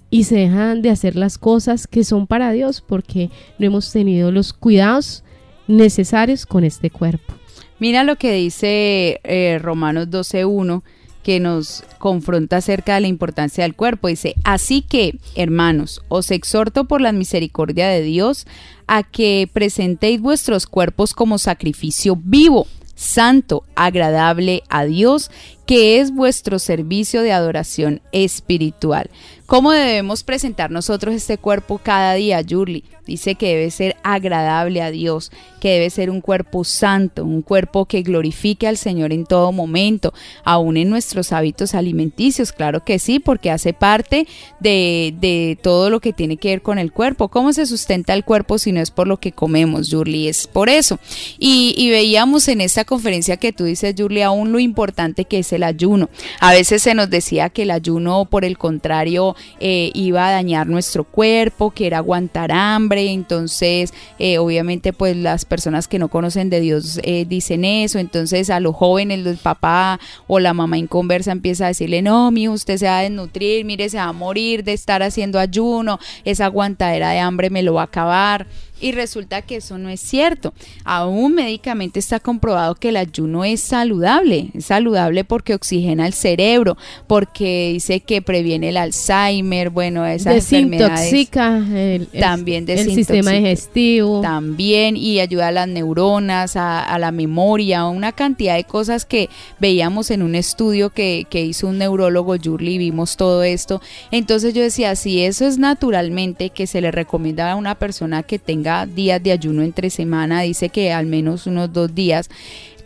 [0.09, 4.31] y se dejan de hacer las cosas que son para Dios porque no hemos tenido
[4.31, 5.23] los cuidados
[5.67, 7.35] necesarios con este cuerpo.
[7.77, 10.81] Mira lo que dice eh, Romanos 12.1
[11.27, 14.07] que nos confronta acerca de la importancia del cuerpo.
[14.07, 18.47] Dice, así que, hermanos, os exhorto por la misericordia de Dios
[18.87, 25.29] a que presentéis vuestros cuerpos como sacrificio vivo, santo, agradable a Dios,
[25.65, 29.09] que es vuestro servicio de adoración espiritual.
[29.47, 32.85] ¿Cómo debemos presentar nosotros este cuerpo cada día, Yurli?
[33.05, 37.85] Dice que debe ser agradable a Dios, que debe ser un cuerpo santo, un cuerpo
[37.85, 43.19] que glorifique al Señor en todo momento, aún en nuestros hábitos alimenticios, claro que sí,
[43.19, 44.27] porque hace parte
[44.59, 47.27] de, de todo lo que tiene que ver con el cuerpo.
[47.27, 50.27] ¿Cómo se sustenta el cuerpo si no es por lo que comemos, Yurli?
[50.27, 50.99] Es por eso.
[51.39, 55.51] Y, y veíamos en esta conferencia que tú dices, Yurli, aún lo importante que es
[55.53, 56.09] el ayuno.
[56.39, 60.67] A veces se nos decía que el ayuno, por el contrario, eh, iba a dañar
[60.67, 65.56] nuestro cuerpo, que era aguantar hambre, entonces eh, obviamente pues las personas
[65.87, 70.39] que no conocen de Dios eh, dicen eso, entonces a los jóvenes, el papá o
[70.39, 73.97] la mamá inconversa empieza a decirle, no, mi usted se va a desnutrir, mire, se
[73.97, 77.85] va a morir de estar haciendo ayuno, esa aguantadera de hambre me lo va a
[77.85, 78.47] acabar.
[78.79, 80.53] Y resulta que eso no es cierto.
[80.83, 84.51] Aún médicamente está comprobado que el ayuno es saludable.
[84.53, 91.57] Es saludable porque oxigena el cerebro, porque dice que previene el Alzheimer, bueno, esas desintoxica
[91.57, 94.21] el, también el sistema digestivo.
[94.21, 100.11] También y ayuda a las neuronas, a, la memoria, una cantidad de cosas que veíamos
[100.11, 103.81] en un estudio que, que hizo un neurólogo, Yurli, vimos todo esto.
[104.11, 108.39] Entonces yo decía, si eso es naturalmente que se le recomienda a una persona que
[108.39, 112.29] tenga días de ayuno entre semana, dice que al menos unos dos días.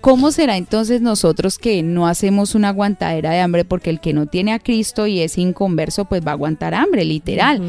[0.02, 3.65] ¿Cómo será entonces nosotros que no hacemos una aguantadera de hambre?
[3.65, 7.06] Porque el que no tiene a Cristo y es inconverso, pues va a aguantar hambre,
[7.06, 7.62] literal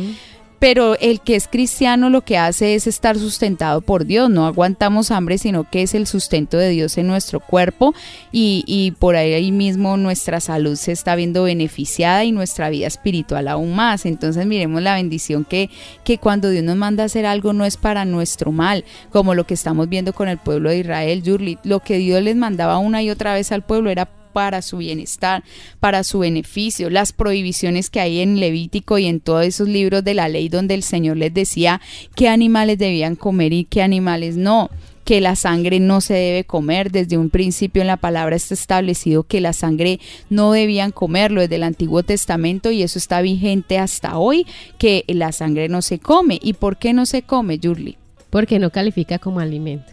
[0.63, 5.11] pero el que es cristiano lo que hace es estar sustentado por Dios, no aguantamos
[5.11, 7.95] hambre, sino que es el sustento de Dios en nuestro cuerpo
[8.31, 13.75] y, por ahí mismo nuestra salud se está viendo beneficiada y nuestra vida espiritual aún
[13.75, 14.07] más.
[14.07, 15.69] Entonces miremos la bendición que,
[16.05, 19.43] que cuando Dios nos manda a hacer algo no es para nuestro mal, como lo
[19.43, 23.03] que estamos viendo con el pueblo de Israel, Yurli, lo que Dios les mandaba una
[23.03, 25.45] y otra vez al pueblo era para su bienestar,
[25.81, 30.15] para su beneficio, las prohibiciones que hay en Levítico y en todos esos libros de
[30.15, 31.81] la ley donde el Señor les decía
[32.15, 34.71] qué animales debían comer y qué animales no
[35.05, 36.91] que la sangre no se debe comer.
[36.91, 41.57] Desde un principio en la palabra está establecido que la sangre no debían comerlo desde
[41.57, 44.47] el Antiguo Testamento y eso está vigente hasta hoy,
[44.79, 46.39] que la sangre no se come.
[46.43, 47.97] ¿Y por qué no se come, Yurli?
[48.31, 49.93] Porque no califica como alimento.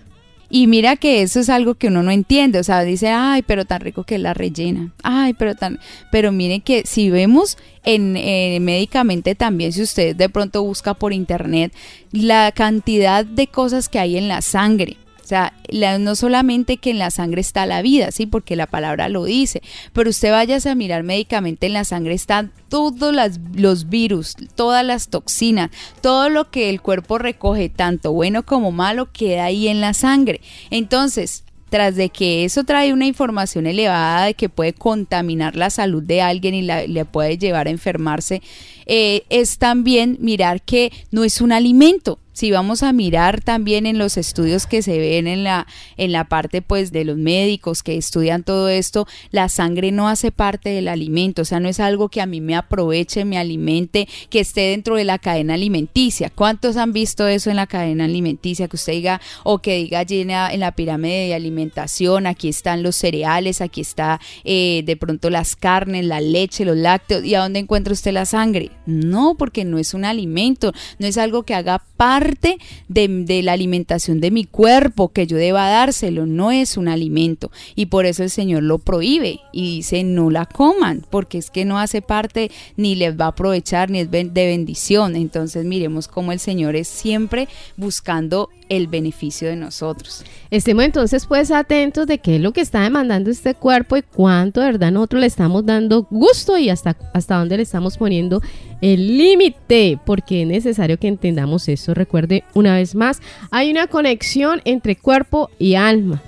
[0.50, 3.66] Y mira que eso es algo que uno no entiende, o sea, dice, ay, pero
[3.66, 5.80] tan rico que la rellena, ay, pero tan,
[6.12, 11.14] pero miren que si vemos en eh, médicamente también, si usted de pronto busca por
[11.14, 11.72] internet
[12.12, 14.98] la cantidad de cosas que hay en la sangre,
[15.30, 15.54] o sea,
[16.00, 19.62] no solamente que en la sangre está la vida, sí, porque la palabra lo dice,
[19.94, 23.14] pero usted vaya a mirar médicamente en la sangre están todos
[23.54, 25.70] los virus, todas las toxinas,
[26.02, 30.42] todo lo que el cuerpo recoge, tanto bueno como malo, queda ahí en la sangre.
[30.72, 36.02] Entonces, tras de que eso trae una información elevada de que puede contaminar la salud
[36.02, 38.42] de alguien y le puede llevar a enfermarse,
[38.88, 43.98] eh, es también mirar que no es un alimento, si vamos a mirar también en
[43.98, 47.98] los estudios que se ven en la, en la parte pues de los médicos que
[47.98, 52.08] estudian todo esto, la sangre no hace parte del alimento, o sea, no es algo
[52.08, 56.30] que a mí me aproveche, me alimente, que esté dentro de la cadena alimenticia.
[56.34, 58.70] ¿Cuántos han visto eso en la cadena alimenticia?
[58.70, 62.96] Que usted diga, o que diga allí en la, pirámide de alimentación, aquí están los
[62.96, 67.60] cereales, aquí está eh, de pronto las carnes, la leche, los lácteos, ¿y a dónde
[67.60, 68.72] encuentra usted la sangre?
[68.86, 74.20] No, porque no es un alimento, no es algo que haga parte de, la alimentación
[74.20, 77.52] de mi cuerpo que yo deba dárselo, no es un alimento.
[77.76, 81.66] Y por eso el Señor lo prohíbe y dice no la coman, porque es que
[81.66, 85.16] no hace parte ni les va a aprovechar ni es de bendición.
[85.16, 90.24] Entonces miremos cómo el Señor es siempre buscando el beneficio de nosotros.
[90.52, 94.62] Estemos entonces pues atentos de qué es lo que está demandando este cuerpo y cuánto
[94.62, 98.42] de verdad nosotros le estamos dando gusto y hasta, hasta dónde le estamos poniendo
[98.82, 101.94] el límite, porque es necesario que entendamos eso.
[101.94, 106.22] Recuerde una vez más, hay una conexión entre cuerpo y alma.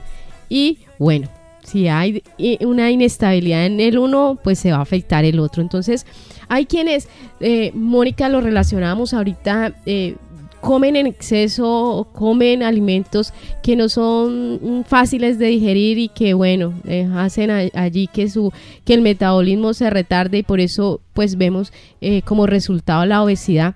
[0.50, 1.30] Y bueno,
[1.64, 2.24] si hay
[2.60, 5.62] una inestabilidad en el uno, pues se va a afectar el otro.
[5.62, 6.06] Entonces,
[6.50, 7.08] hay quienes,
[7.40, 9.74] eh, Mónica, lo relacionamos ahorita.
[9.86, 10.16] Eh,
[10.62, 17.10] comen en exceso, comen alimentos que no son fáciles de digerir y que bueno, eh,
[17.16, 18.54] hacen allí que su
[18.86, 23.76] que el metabolismo se retarde y por eso pues vemos eh, como resultado la obesidad.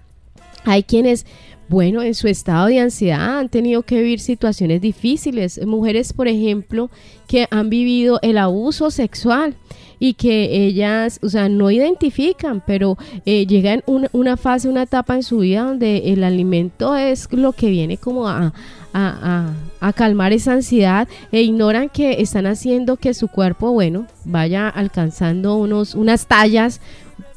[0.65, 1.25] Hay quienes
[1.67, 5.59] bueno, en su estado de ansiedad han tenido que vivir situaciones difíciles.
[5.65, 6.91] Mujeres, por ejemplo,
[7.27, 9.55] que han vivido el abuso sexual
[9.97, 15.15] y que ellas, o sea, no identifican, pero eh, llegan una, una fase, una etapa
[15.15, 18.53] en su vida donde el alimento es lo que viene como a,
[18.93, 24.69] a, a, calmar esa ansiedad e ignoran que están haciendo que su cuerpo, bueno, vaya
[24.69, 26.81] alcanzando unos, unas tallas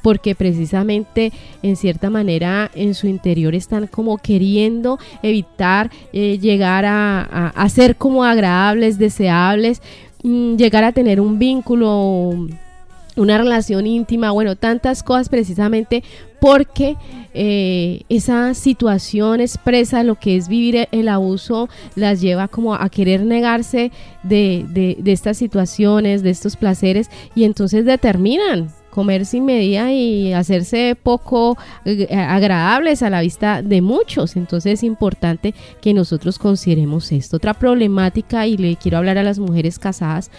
[0.03, 1.33] porque precisamente
[1.63, 7.97] en cierta manera en su interior están como queriendo evitar eh, llegar a, a, ser
[7.97, 9.83] como agradables, deseables,
[10.23, 12.49] Mm, llegar a tener un vínculo,
[13.17, 16.03] una relación íntima, bueno, tantas cosas precisamente
[16.41, 16.97] porque
[17.35, 23.23] eh, esa situación expresa lo que es vivir el abuso, las lleva como a querer
[23.25, 23.93] negarse
[24.25, 24.65] de,
[24.99, 31.57] de estas situaciones, de estos placeres y entonces determinan comer sin medida y hacerse poco
[31.85, 34.35] eh, agradables a la vista de muchos.
[34.35, 37.37] Entonces es importante que nosotros consideremos esto.
[37.37, 40.33] Otra problemática, y le quiero hablar a las mujeres casadas,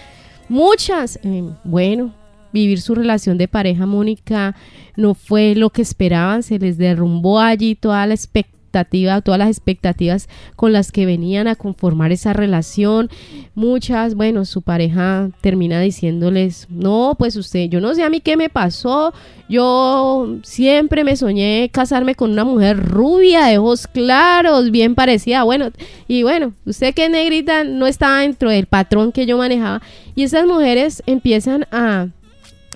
[0.49, 2.13] muchas, eh, bueno,
[2.51, 4.57] vivir su relación de pareja, Mónica,
[4.97, 10.29] no fue lo que esperaban, se les derrumbó allí toda la expectativa todas las expectativas
[10.55, 13.09] con las que venían a conformar esa relación.
[13.55, 18.37] Muchas, bueno, su pareja termina diciéndoles, no, pues usted, yo no sé a mí qué
[18.37, 19.13] me pasó,
[19.47, 25.71] yo siempre me soñé casarme con una mujer rubia, de ojos claros, bien parecida, bueno,
[26.07, 29.81] y bueno, usted que negrita no estaba dentro del patrón que yo manejaba.
[30.15, 32.07] Y esas mujeres empiezan a,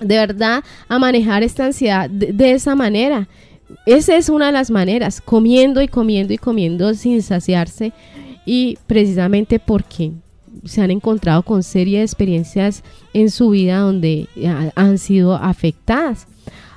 [0.00, 3.28] de verdad, a manejar esta ansiedad de esa manera
[3.86, 7.92] esa es una de las maneras, comiendo y comiendo y comiendo sin saciarse
[8.46, 10.12] y precisamente porque
[10.64, 14.28] se han encontrado con serie de experiencias en su vida donde
[14.74, 16.26] han sido afectadas.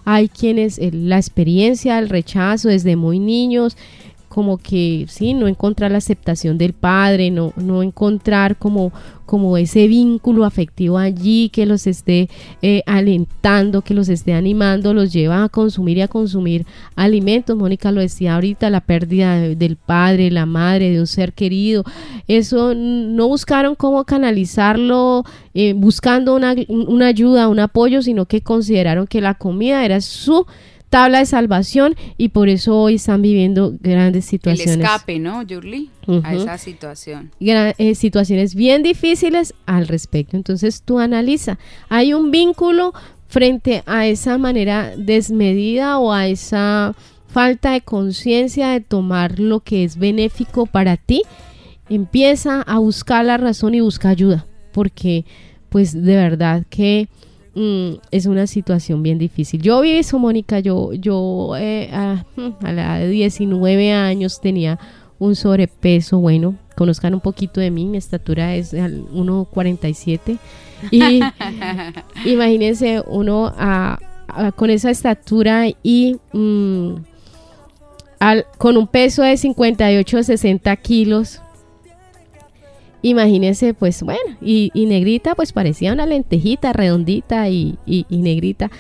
[0.06, 3.76] Hay quienes eh, la experiencia, el rechazo desde muy niños,
[4.28, 8.92] como que sí, no encontrar la aceptación del padre, no, no encontrar como,
[9.26, 12.30] como ese vínculo afectivo allí que los esté
[12.62, 16.66] eh, alentando, que los esté animando, los lleva a consumir y a consumir
[16.96, 17.58] alimentos.
[17.58, 21.84] Mónica lo decía ahorita, la pérdida del padre, la madre, de un ser querido.
[22.28, 25.24] Eso no buscaron cómo canalizarlo
[25.54, 30.46] eh, buscando una, una ayuda, un apoyo, sino que consideraron que la comida era su
[30.90, 34.76] tabla de salvación y por eso hoy están viviendo grandes situaciones.
[34.76, 35.90] El escape, ¿no, Yurli?
[36.24, 37.32] A esa situación.
[37.40, 40.38] Eh, situaciones bien difíciles al respecto.
[40.38, 41.58] Entonces tú analiza,
[41.90, 42.94] hay un vínculo
[43.28, 46.96] frente a esa manera desmedida o a esa
[47.28, 51.24] falta de conciencia de tomar lo que es benéfico para ti,
[51.90, 55.26] empieza a buscar la razón y busca ayuda, porque
[55.70, 57.10] pues de verdad que
[57.58, 59.60] Mm, es una situación bien difícil.
[59.64, 62.24] Yo vi eso, Mónica, yo, yo eh, a,
[62.64, 64.78] a, la de 19 años tenía
[65.18, 70.38] un sobrepeso, bueno, conozcan un poquito de mí, mi estatura es 1,47
[70.92, 71.20] y
[72.30, 73.52] imagínense uno
[74.56, 76.92] con esa estatura y mm,
[78.60, 81.42] con un peso de 58 60 kilos,
[83.02, 87.78] Imagínense, pues bueno, y, negrita, pues parecía una lentejita redondita y,
[88.10, 88.72] negrita.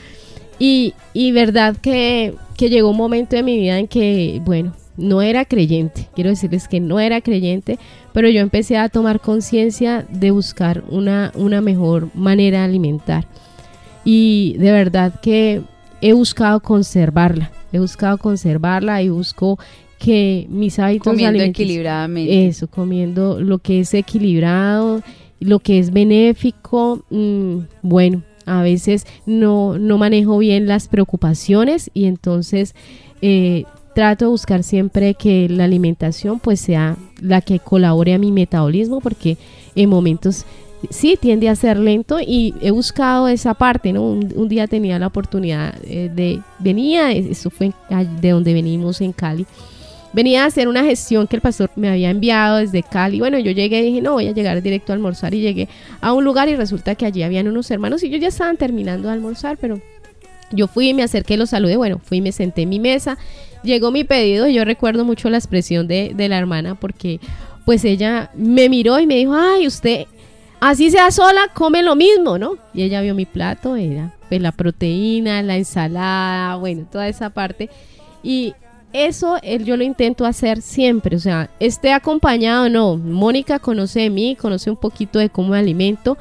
[0.60, 0.94] Y,
[1.32, 6.32] verdad que, llegó un momento de mi vida en que, bueno, no era creyente, quiero
[6.32, 7.78] decirles que no era creyente,
[8.14, 13.28] pero yo empecé a tomar conciencia de buscar una, una mejor manera de alimentar.
[14.04, 15.62] Y de verdad que
[16.02, 19.60] he buscado conservarla, he buscado conservarla y busco
[19.98, 22.48] que mis hábitos comiendo equilibradamente.
[22.48, 25.02] Eso, comiendo lo que es equilibrado,
[25.40, 27.04] lo que es benéfico.
[27.10, 32.76] Mm, bueno, a veces no, no manejo bien las preocupaciones y entonces
[33.22, 38.32] eh, trato de buscar siempre que la alimentación pues sea la que colabore a mi
[38.32, 39.38] metabolismo porque
[39.76, 40.46] en momentos
[40.90, 44.04] sí tiende a ser lento y he buscado esa parte, ¿no?
[44.04, 47.74] Un, día tenía la oportunidad eh, de, venía, eso fue
[48.22, 49.46] de donde venimos en Cali,
[50.18, 53.20] venía a hacer una gestión que el pastor me había enviado desde Cali.
[53.20, 55.70] Bueno, yo llegué y dije, no, voy a llegar directo a almorzar y llegué
[56.02, 59.10] a un lugar y resulta que allí habían unos hermanos y yo ya estaban terminando
[59.10, 59.80] de almorzar, pero
[60.52, 63.20] yo fui y me acerqué, los saludé, bueno, fui y me senté en mi mesa,
[63.62, 67.20] llegó mi pedido y yo recuerdo mucho la expresión de, de la hermana porque
[67.64, 70.08] pues ella me miró y me dijo, ay, usted
[70.60, 72.58] así sea sola, come lo mismo, ¿no?
[72.74, 77.70] Y ella vio mi plato, era pues la proteína, la ensalada, bueno, toda esa parte.
[78.24, 78.56] Y
[78.94, 82.98] eso yo lo intento hacer siempre, o sea, esté acompañado o no.
[82.98, 86.18] Mónica conoce de mí, conoce un poquito de cómo me alimento,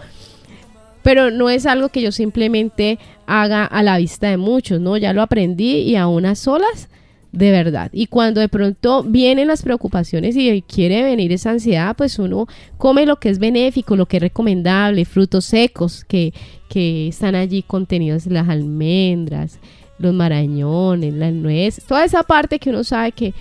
[1.02, 4.96] pero no es algo que yo simplemente haga a la vista de muchos, ¿no?
[4.96, 6.88] Ya lo aprendí y a unas solas,
[7.32, 7.90] de verdad.
[7.92, 12.46] Y cuando de pronto vienen las preocupaciones y quiere venir esa ansiedad, pues uno
[12.76, 16.32] come lo que es benéfico, lo que es recomendable, frutos secos que,
[16.68, 19.60] que están allí contenidos, las almendras,
[19.98, 23.34] los marañones, las nueces, toda esa parte que uno sabe que,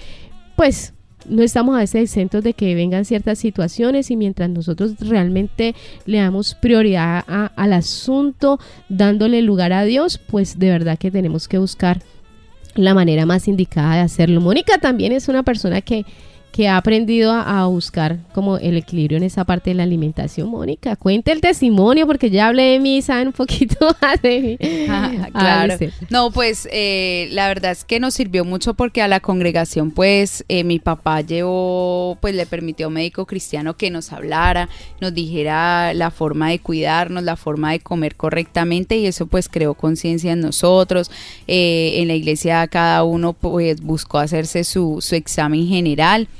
[0.55, 0.93] pues,
[1.27, 5.75] no estamos a veces exentos de que vengan ciertas situaciones y mientras nosotros realmente
[6.05, 7.23] le damos prioridad
[7.55, 12.01] al asunto, dándole lugar a Dios, pues de verdad que tenemos que buscar
[12.75, 14.41] la manera más indicada de hacerlo.
[14.41, 16.05] Mónica también es una persona que
[16.55, 20.47] que ha aprendido a, buscar como el equilibrio en esa parte de la alimentación.
[20.47, 24.87] Mónica, cuente el testimonio porque ya hablé de mí, saben un poquito más de mí.
[24.87, 25.75] Ah, claro.
[26.09, 30.45] No, pues eh, la verdad es que nos sirvió mucho porque a la congregación pues
[30.47, 34.69] eh, mi papá llevó, pues le permitió a un médico cristiano que nos hablara,
[35.01, 39.73] nos dijera la forma de cuidarnos, la forma de comer correctamente y eso pues creó
[39.73, 41.11] conciencia en nosotros.
[41.47, 46.29] Eh, en la iglesia cada uno pues buscó hacerse su, su examen general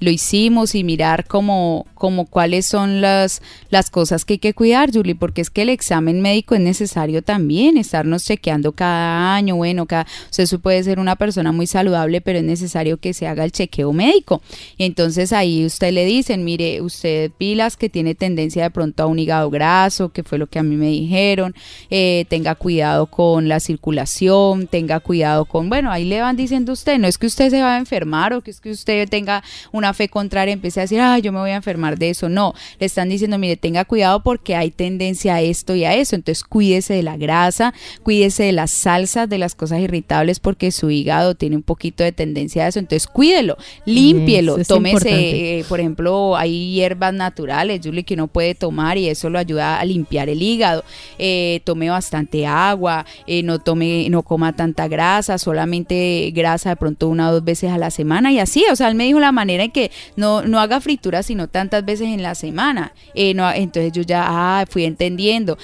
[0.00, 4.90] lo hicimos y mirar cómo, como cuáles son las, las cosas que hay que cuidar,
[4.92, 9.86] Julie, porque es que el examen médico es necesario también, estarnos chequeando cada año, bueno,
[9.86, 13.52] cada, o puede ser una persona muy saludable, pero es necesario que se haga el
[13.52, 14.40] chequeo médico.
[14.78, 19.06] Y entonces ahí usted le dicen, mire, usted pilas que tiene tendencia de pronto a
[19.06, 21.54] un hígado graso, que fue lo que a mí me dijeron,
[21.90, 26.98] eh, tenga cuidado con la circulación, tenga cuidado con, bueno, ahí le van diciendo usted,
[26.98, 29.42] no es que usted se va a enfermar o que es que usted tenga
[29.72, 32.54] una fe contraria, empiece a decir, ah, yo me voy a enfermar de eso, no,
[32.78, 36.44] le están diciendo, mire, tenga cuidado porque hay tendencia a esto y a eso, entonces
[36.44, 41.34] cuídese de la grasa, cuídese de las salsas, de las cosas irritables porque su hígado
[41.34, 46.72] tiene un poquito de tendencia a eso, entonces cuídelo, límpielo, tómese, eh, por ejemplo, hay
[46.72, 50.84] hierbas naturales, Julie, que uno puede tomar y eso lo ayuda a limpiar el hígado,
[51.18, 57.08] eh, tome bastante agua, eh, no tome, no coma tanta grasa, solamente grasa de pronto
[57.08, 59.32] una o dos veces a la semana y así, o sea, él me dijo la
[59.32, 59.79] manera en que
[60.16, 62.92] no, no haga frituras sino tantas veces en la semana,
[63.34, 65.58] no, entonces yo ya ah, fui entendiendo,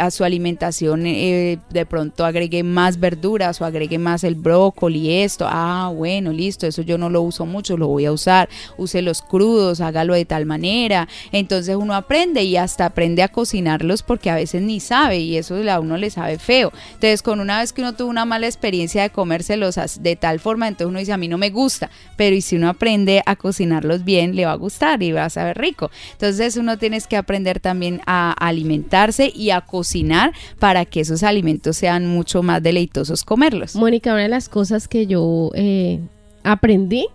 [0.00, 5.92] a su alimentación de pronto agregue más verduras o agregue más el brócoli, esto, ah,
[5.94, 9.80] bueno, listo, eso yo no lo uso mucho, lo voy a usar, use los crudos,
[9.80, 14.62] hágalo de tal manera, entonces uno aprende y hasta aprende a cocinarlos porque a veces
[14.62, 16.72] ni sabe y eso a uno le sabe feo.
[16.94, 20.68] Entonces, con una vez que uno tuvo una mala experiencia de comérselos de tal forma,
[20.68, 24.04] entonces uno dice, a mí no me gusta, pero y si uno aprende a cocinarlos
[24.04, 25.90] bien, le va a gustar y va a saber rico.
[26.12, 31.76] Entonces, uno tiene que aprender también a alimentarse y a cocinar para que esos alimentos
[31.76, 33.74] sean mucho más deleitosos comerlos.
[33.76, 36.00] Mónica, una de las cosas que yo eh,
[36.42, 37.06] aprendí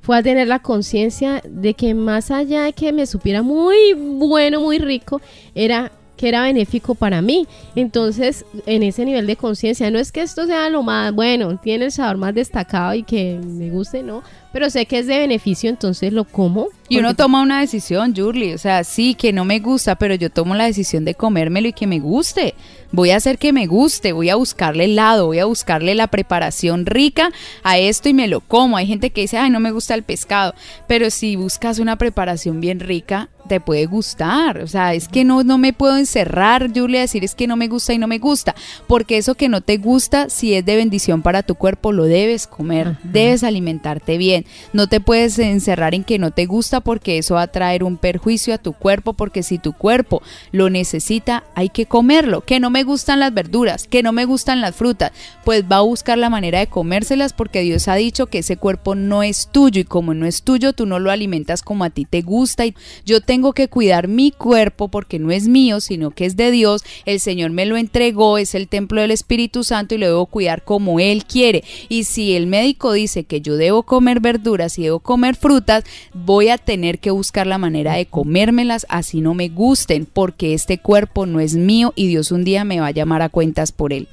[0.00, 4.60] fue a tener la conciencia de que más allá de que me supiera muy bueno,
[4.60, 5.20] muy rico,
[5.54, 7.46] era que era benéfico para mí.
[7.74, 11.86] Entonces, en ese nivel de conciencia, no es que esto sea lo más, bueno, tiene
[11.86, 15.68] el sabor más destacado y que me guste, no, pero sé que es de beneficio,
[15.68, 16.68] entonces lo como.
[16.88, 20.30] Y uno toma una decisión, Jurly, o sea, sí, que no me gusta, pero yo
[20.30, 22.54] tomo la decisión de comérmelo y que me guste.
[22.94, 26.06] Voy a hacer que me guste, voy a buscarle el lado, voy a buscarle la
[26.06, 27.32] preparación rica
[27.64, 28.76] a esto y me lo como.
[28.76, 30.54] Hay gente que dice, ay, no me gusta el pescado,
[30.86, 34.58] pero si buscas una preparación bien rica, te puede gustar.
[34.58, 37.56] O sea, es que no, no me puedo encerrar, Julia, a decir es que no
[37.56, 38.54] me gusta y no me gusta.
[38.86, 42.46] Porque eso que no te gusta, si es de bendición para tu cuerpo, lo debes
[42.46, 44.46] comer, debes alimentarte bien.
[44.72, 47.96] No te puedes encerrar en que no te gusta porque eso va a traer un
[47.96, 50.22] perjuicio a tu cuerpo, porque si tu cuerpo
[50.52, 52.42] lo necesita, hay que comerlo.
[52.42, 55.12] Que no me gustan las verduras, que no me gustan las frutas,
[55.44, 58.94] pues va a buscar la manera de comérselas porque Dios ha dicho que ese cuerpo
[58.94, 62.04] no es tuyo y como no es tuyo, tú no lo alimentas como a ti
[62.04, 62.74] te gusta y
[63.04, 66.84] yo tengo que cuidar mi cuerpo porque no es mío, sino que es de Dios.
[67.04, 70.62] El Señor me lo entregó, es el templo del Espíritu Santo y lo debo cuidar
[70.64, 71.64] como Él quiere.
[71.88, 74.44] Y si el médico dice que yo debo comer verduras,
[74.78, 79.34] y debo comer frutas, voy a tener que buscar la manera de comérmelas así no
[79.34, 82.92] me gusten, porque este cuerpo no es mío y Dios un día me va a
[82.92, 84.08] llamar a cuentas por él.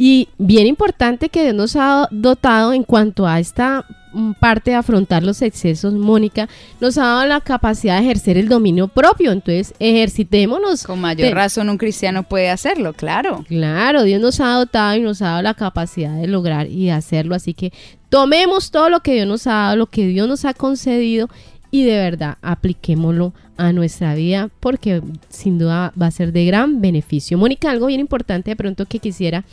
[0.00, 4.76] Y bien importante que Dios nos ha dotado en cuanto a esta mm, parte de
[4.76, 6.48] afrontar los excesos, Mónica,
[6.80, 9.32] nos ha dado la capacidad de ejercer el dominio propio.
[9.32, 10.84] Entonces, ejercitémonos.
[10.84, 13.44] Con mayor razón, un cristiano puede hacerlo, claro.
[13.48, 16.92] Claro, Dios nos ha dotado y nos ha dado la capacidad de lograr y de
[16.92, 17.34] hacerlo.
[17.34, 17.72] Así que
[18.08, 21.28] tomemos todo lo que Dios nos ha dado, lo que Dios nos ha concedido
[21.70, 26.80] y de verdad apliquémoslo a nuestra vida porque sin duda va a ser de gran
[26.80, 27.38] beneficio.
[27.38, 29.44] Mónica, algo bien importante de pronto que quisiera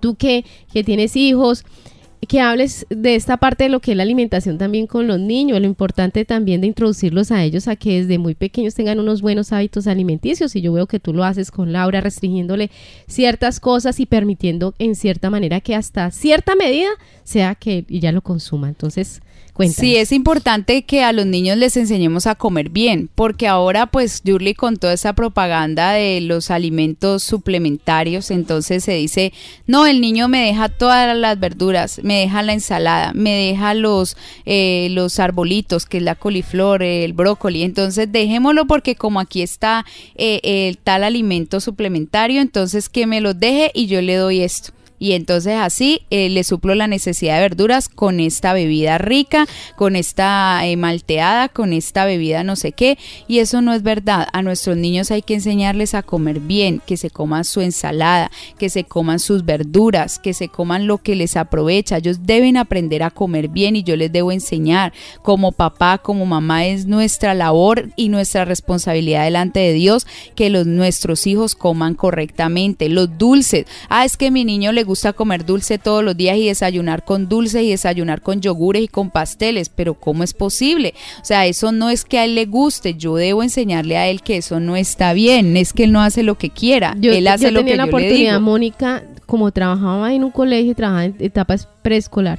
[0.00, 1.64] tú que, que tienes hijos,
[2.26, 5.60] que hables de esta parte de lo que es la alimentación también con los niños,
[5.60, 9.52] lo importante también de introducirlos a ellos a que desde muy pequeños tengan unos buenos
[9.52, 12.70] hábitos alimenticios y yo veo que tú lo haces con Laura restringiéndole
[13.06, 16.88] ciertas cosas y permitiendo en cierta manera que hasta cierta medida
[17.24, 18.68] sea que ella lo consuma.
[18.68, 19.20] Entonces,
[19.72, 24.20] Sí, es importante que a los niños les enseñemos a comer bien, porque ahora pues
[24.24, 29.32] Yurli con toda esa propaganda de los alimentos suplementarios, entonces se dice,
[29.68, 34.16] no, el niño me deja todas las verduras, me deja la ensalada, me deja los,
[34.44, 39.86] eh, los arbolitos, que es la coliflor, el brócoli, entonces dejémoslo porque como aquí está
[40.16, 44.72] eh, el tal alimento suplementario, entonces que me los deje y yo le doy esto
[45.04, 49.46] y entonces así eh, le suplo la necesidad de verduras con esta bebida rica,
[49.76, 52.96] con esta eh, malteada, con esta bebida no sé qué
[53.28, 54.26] y eso no es verdad.
[54.32, 58.70] A nuestros niños hay que enseñarles a comer bien, que se coman su ensalada, que
[58.70, 61.98] se coman sus verduras, que se coman lo que les aprovecha.
[61.98, 66.64] Ellos deben aprender a comer bien y yo les debo enseñar como papá, como mamá
[66.64, 72.88] es nuestra labor y nuestra responsabilidad delante de Dios que los nuestros hijos coman correctamente,
[72.88, 73.66] los dulces.
[73.90, 77.04] Ah, es que mi niño le gusta gusta comer dulce todos los días y desayunar
[77.04, 80.94] con dulce y desayunar con yogures y con pasteles, pero ¿cómo es posible?
[81.20, 84.22] O sea, eso no es que a él le guste, yo debo enseñarle a él
[84.22, 87.50] que eso no está bien, es que él no hace lo que quiera, él hace
[87.50, 88.40] lo que la yo oportunidad, le digo.
[88.40, 92.38] Mónica, como trabajaba en un colegio y trabajaba en etapas preescolar,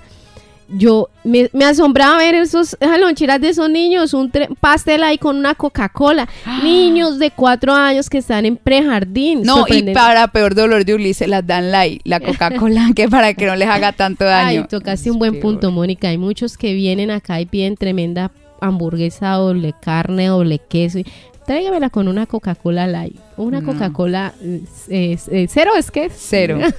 [0.68, 5.56] yo me, me, asombraba ver esos loncheras de esos niños, un pastel ahí con una
[5.56, 6.28] Coca-Cola.
[6.64, 9.44] Niños de cuatro años que están en prejardín.
[9.44, 13.46] No, y para peor dolor de Ulises las dan la, la Coca-Cola, que para que
[13.46, 14.62] no les haga tanto daño.
[14.62, 16.10] Ay, tocaste un buen punto, Mónica.
[16.10, 21.00] Hay muchos que vienen acá y piden tremenda hamburguesa, doble carne, doble queso.
[21.46, 23.25] Tráigamela con una Coca-Cola light.
[23.38, 23.74] Una No.
[23.74, 26.60] Coca-Cola eh, eh, cero es que Cero.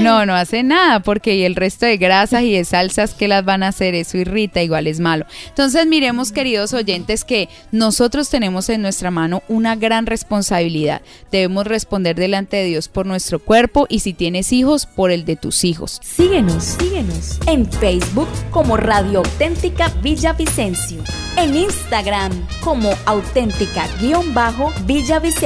[0.00, 3.44] No, no hace nada porque y el resto de grasas y de salsas que las
[3.44, 5.26] van a hacer, eso irrita, igual es malo.
[5.48, 11.02] Entonces miremos, queridos oyentes, que nosotros tenemos en nuestra mano una gran responsabilidad.
[11.30, 15.36] Debemos responder delante de Dios por nuestro cuerpo y si tienes hijos, por el de
[15.36, 16.00] tus hijos.
[16.02, 20.98] Síguenos, síguenos en Facebook como Radio Auténtica Villavicencio,
[21.36, 25.45] en Instagram como auténtica-villavicencio,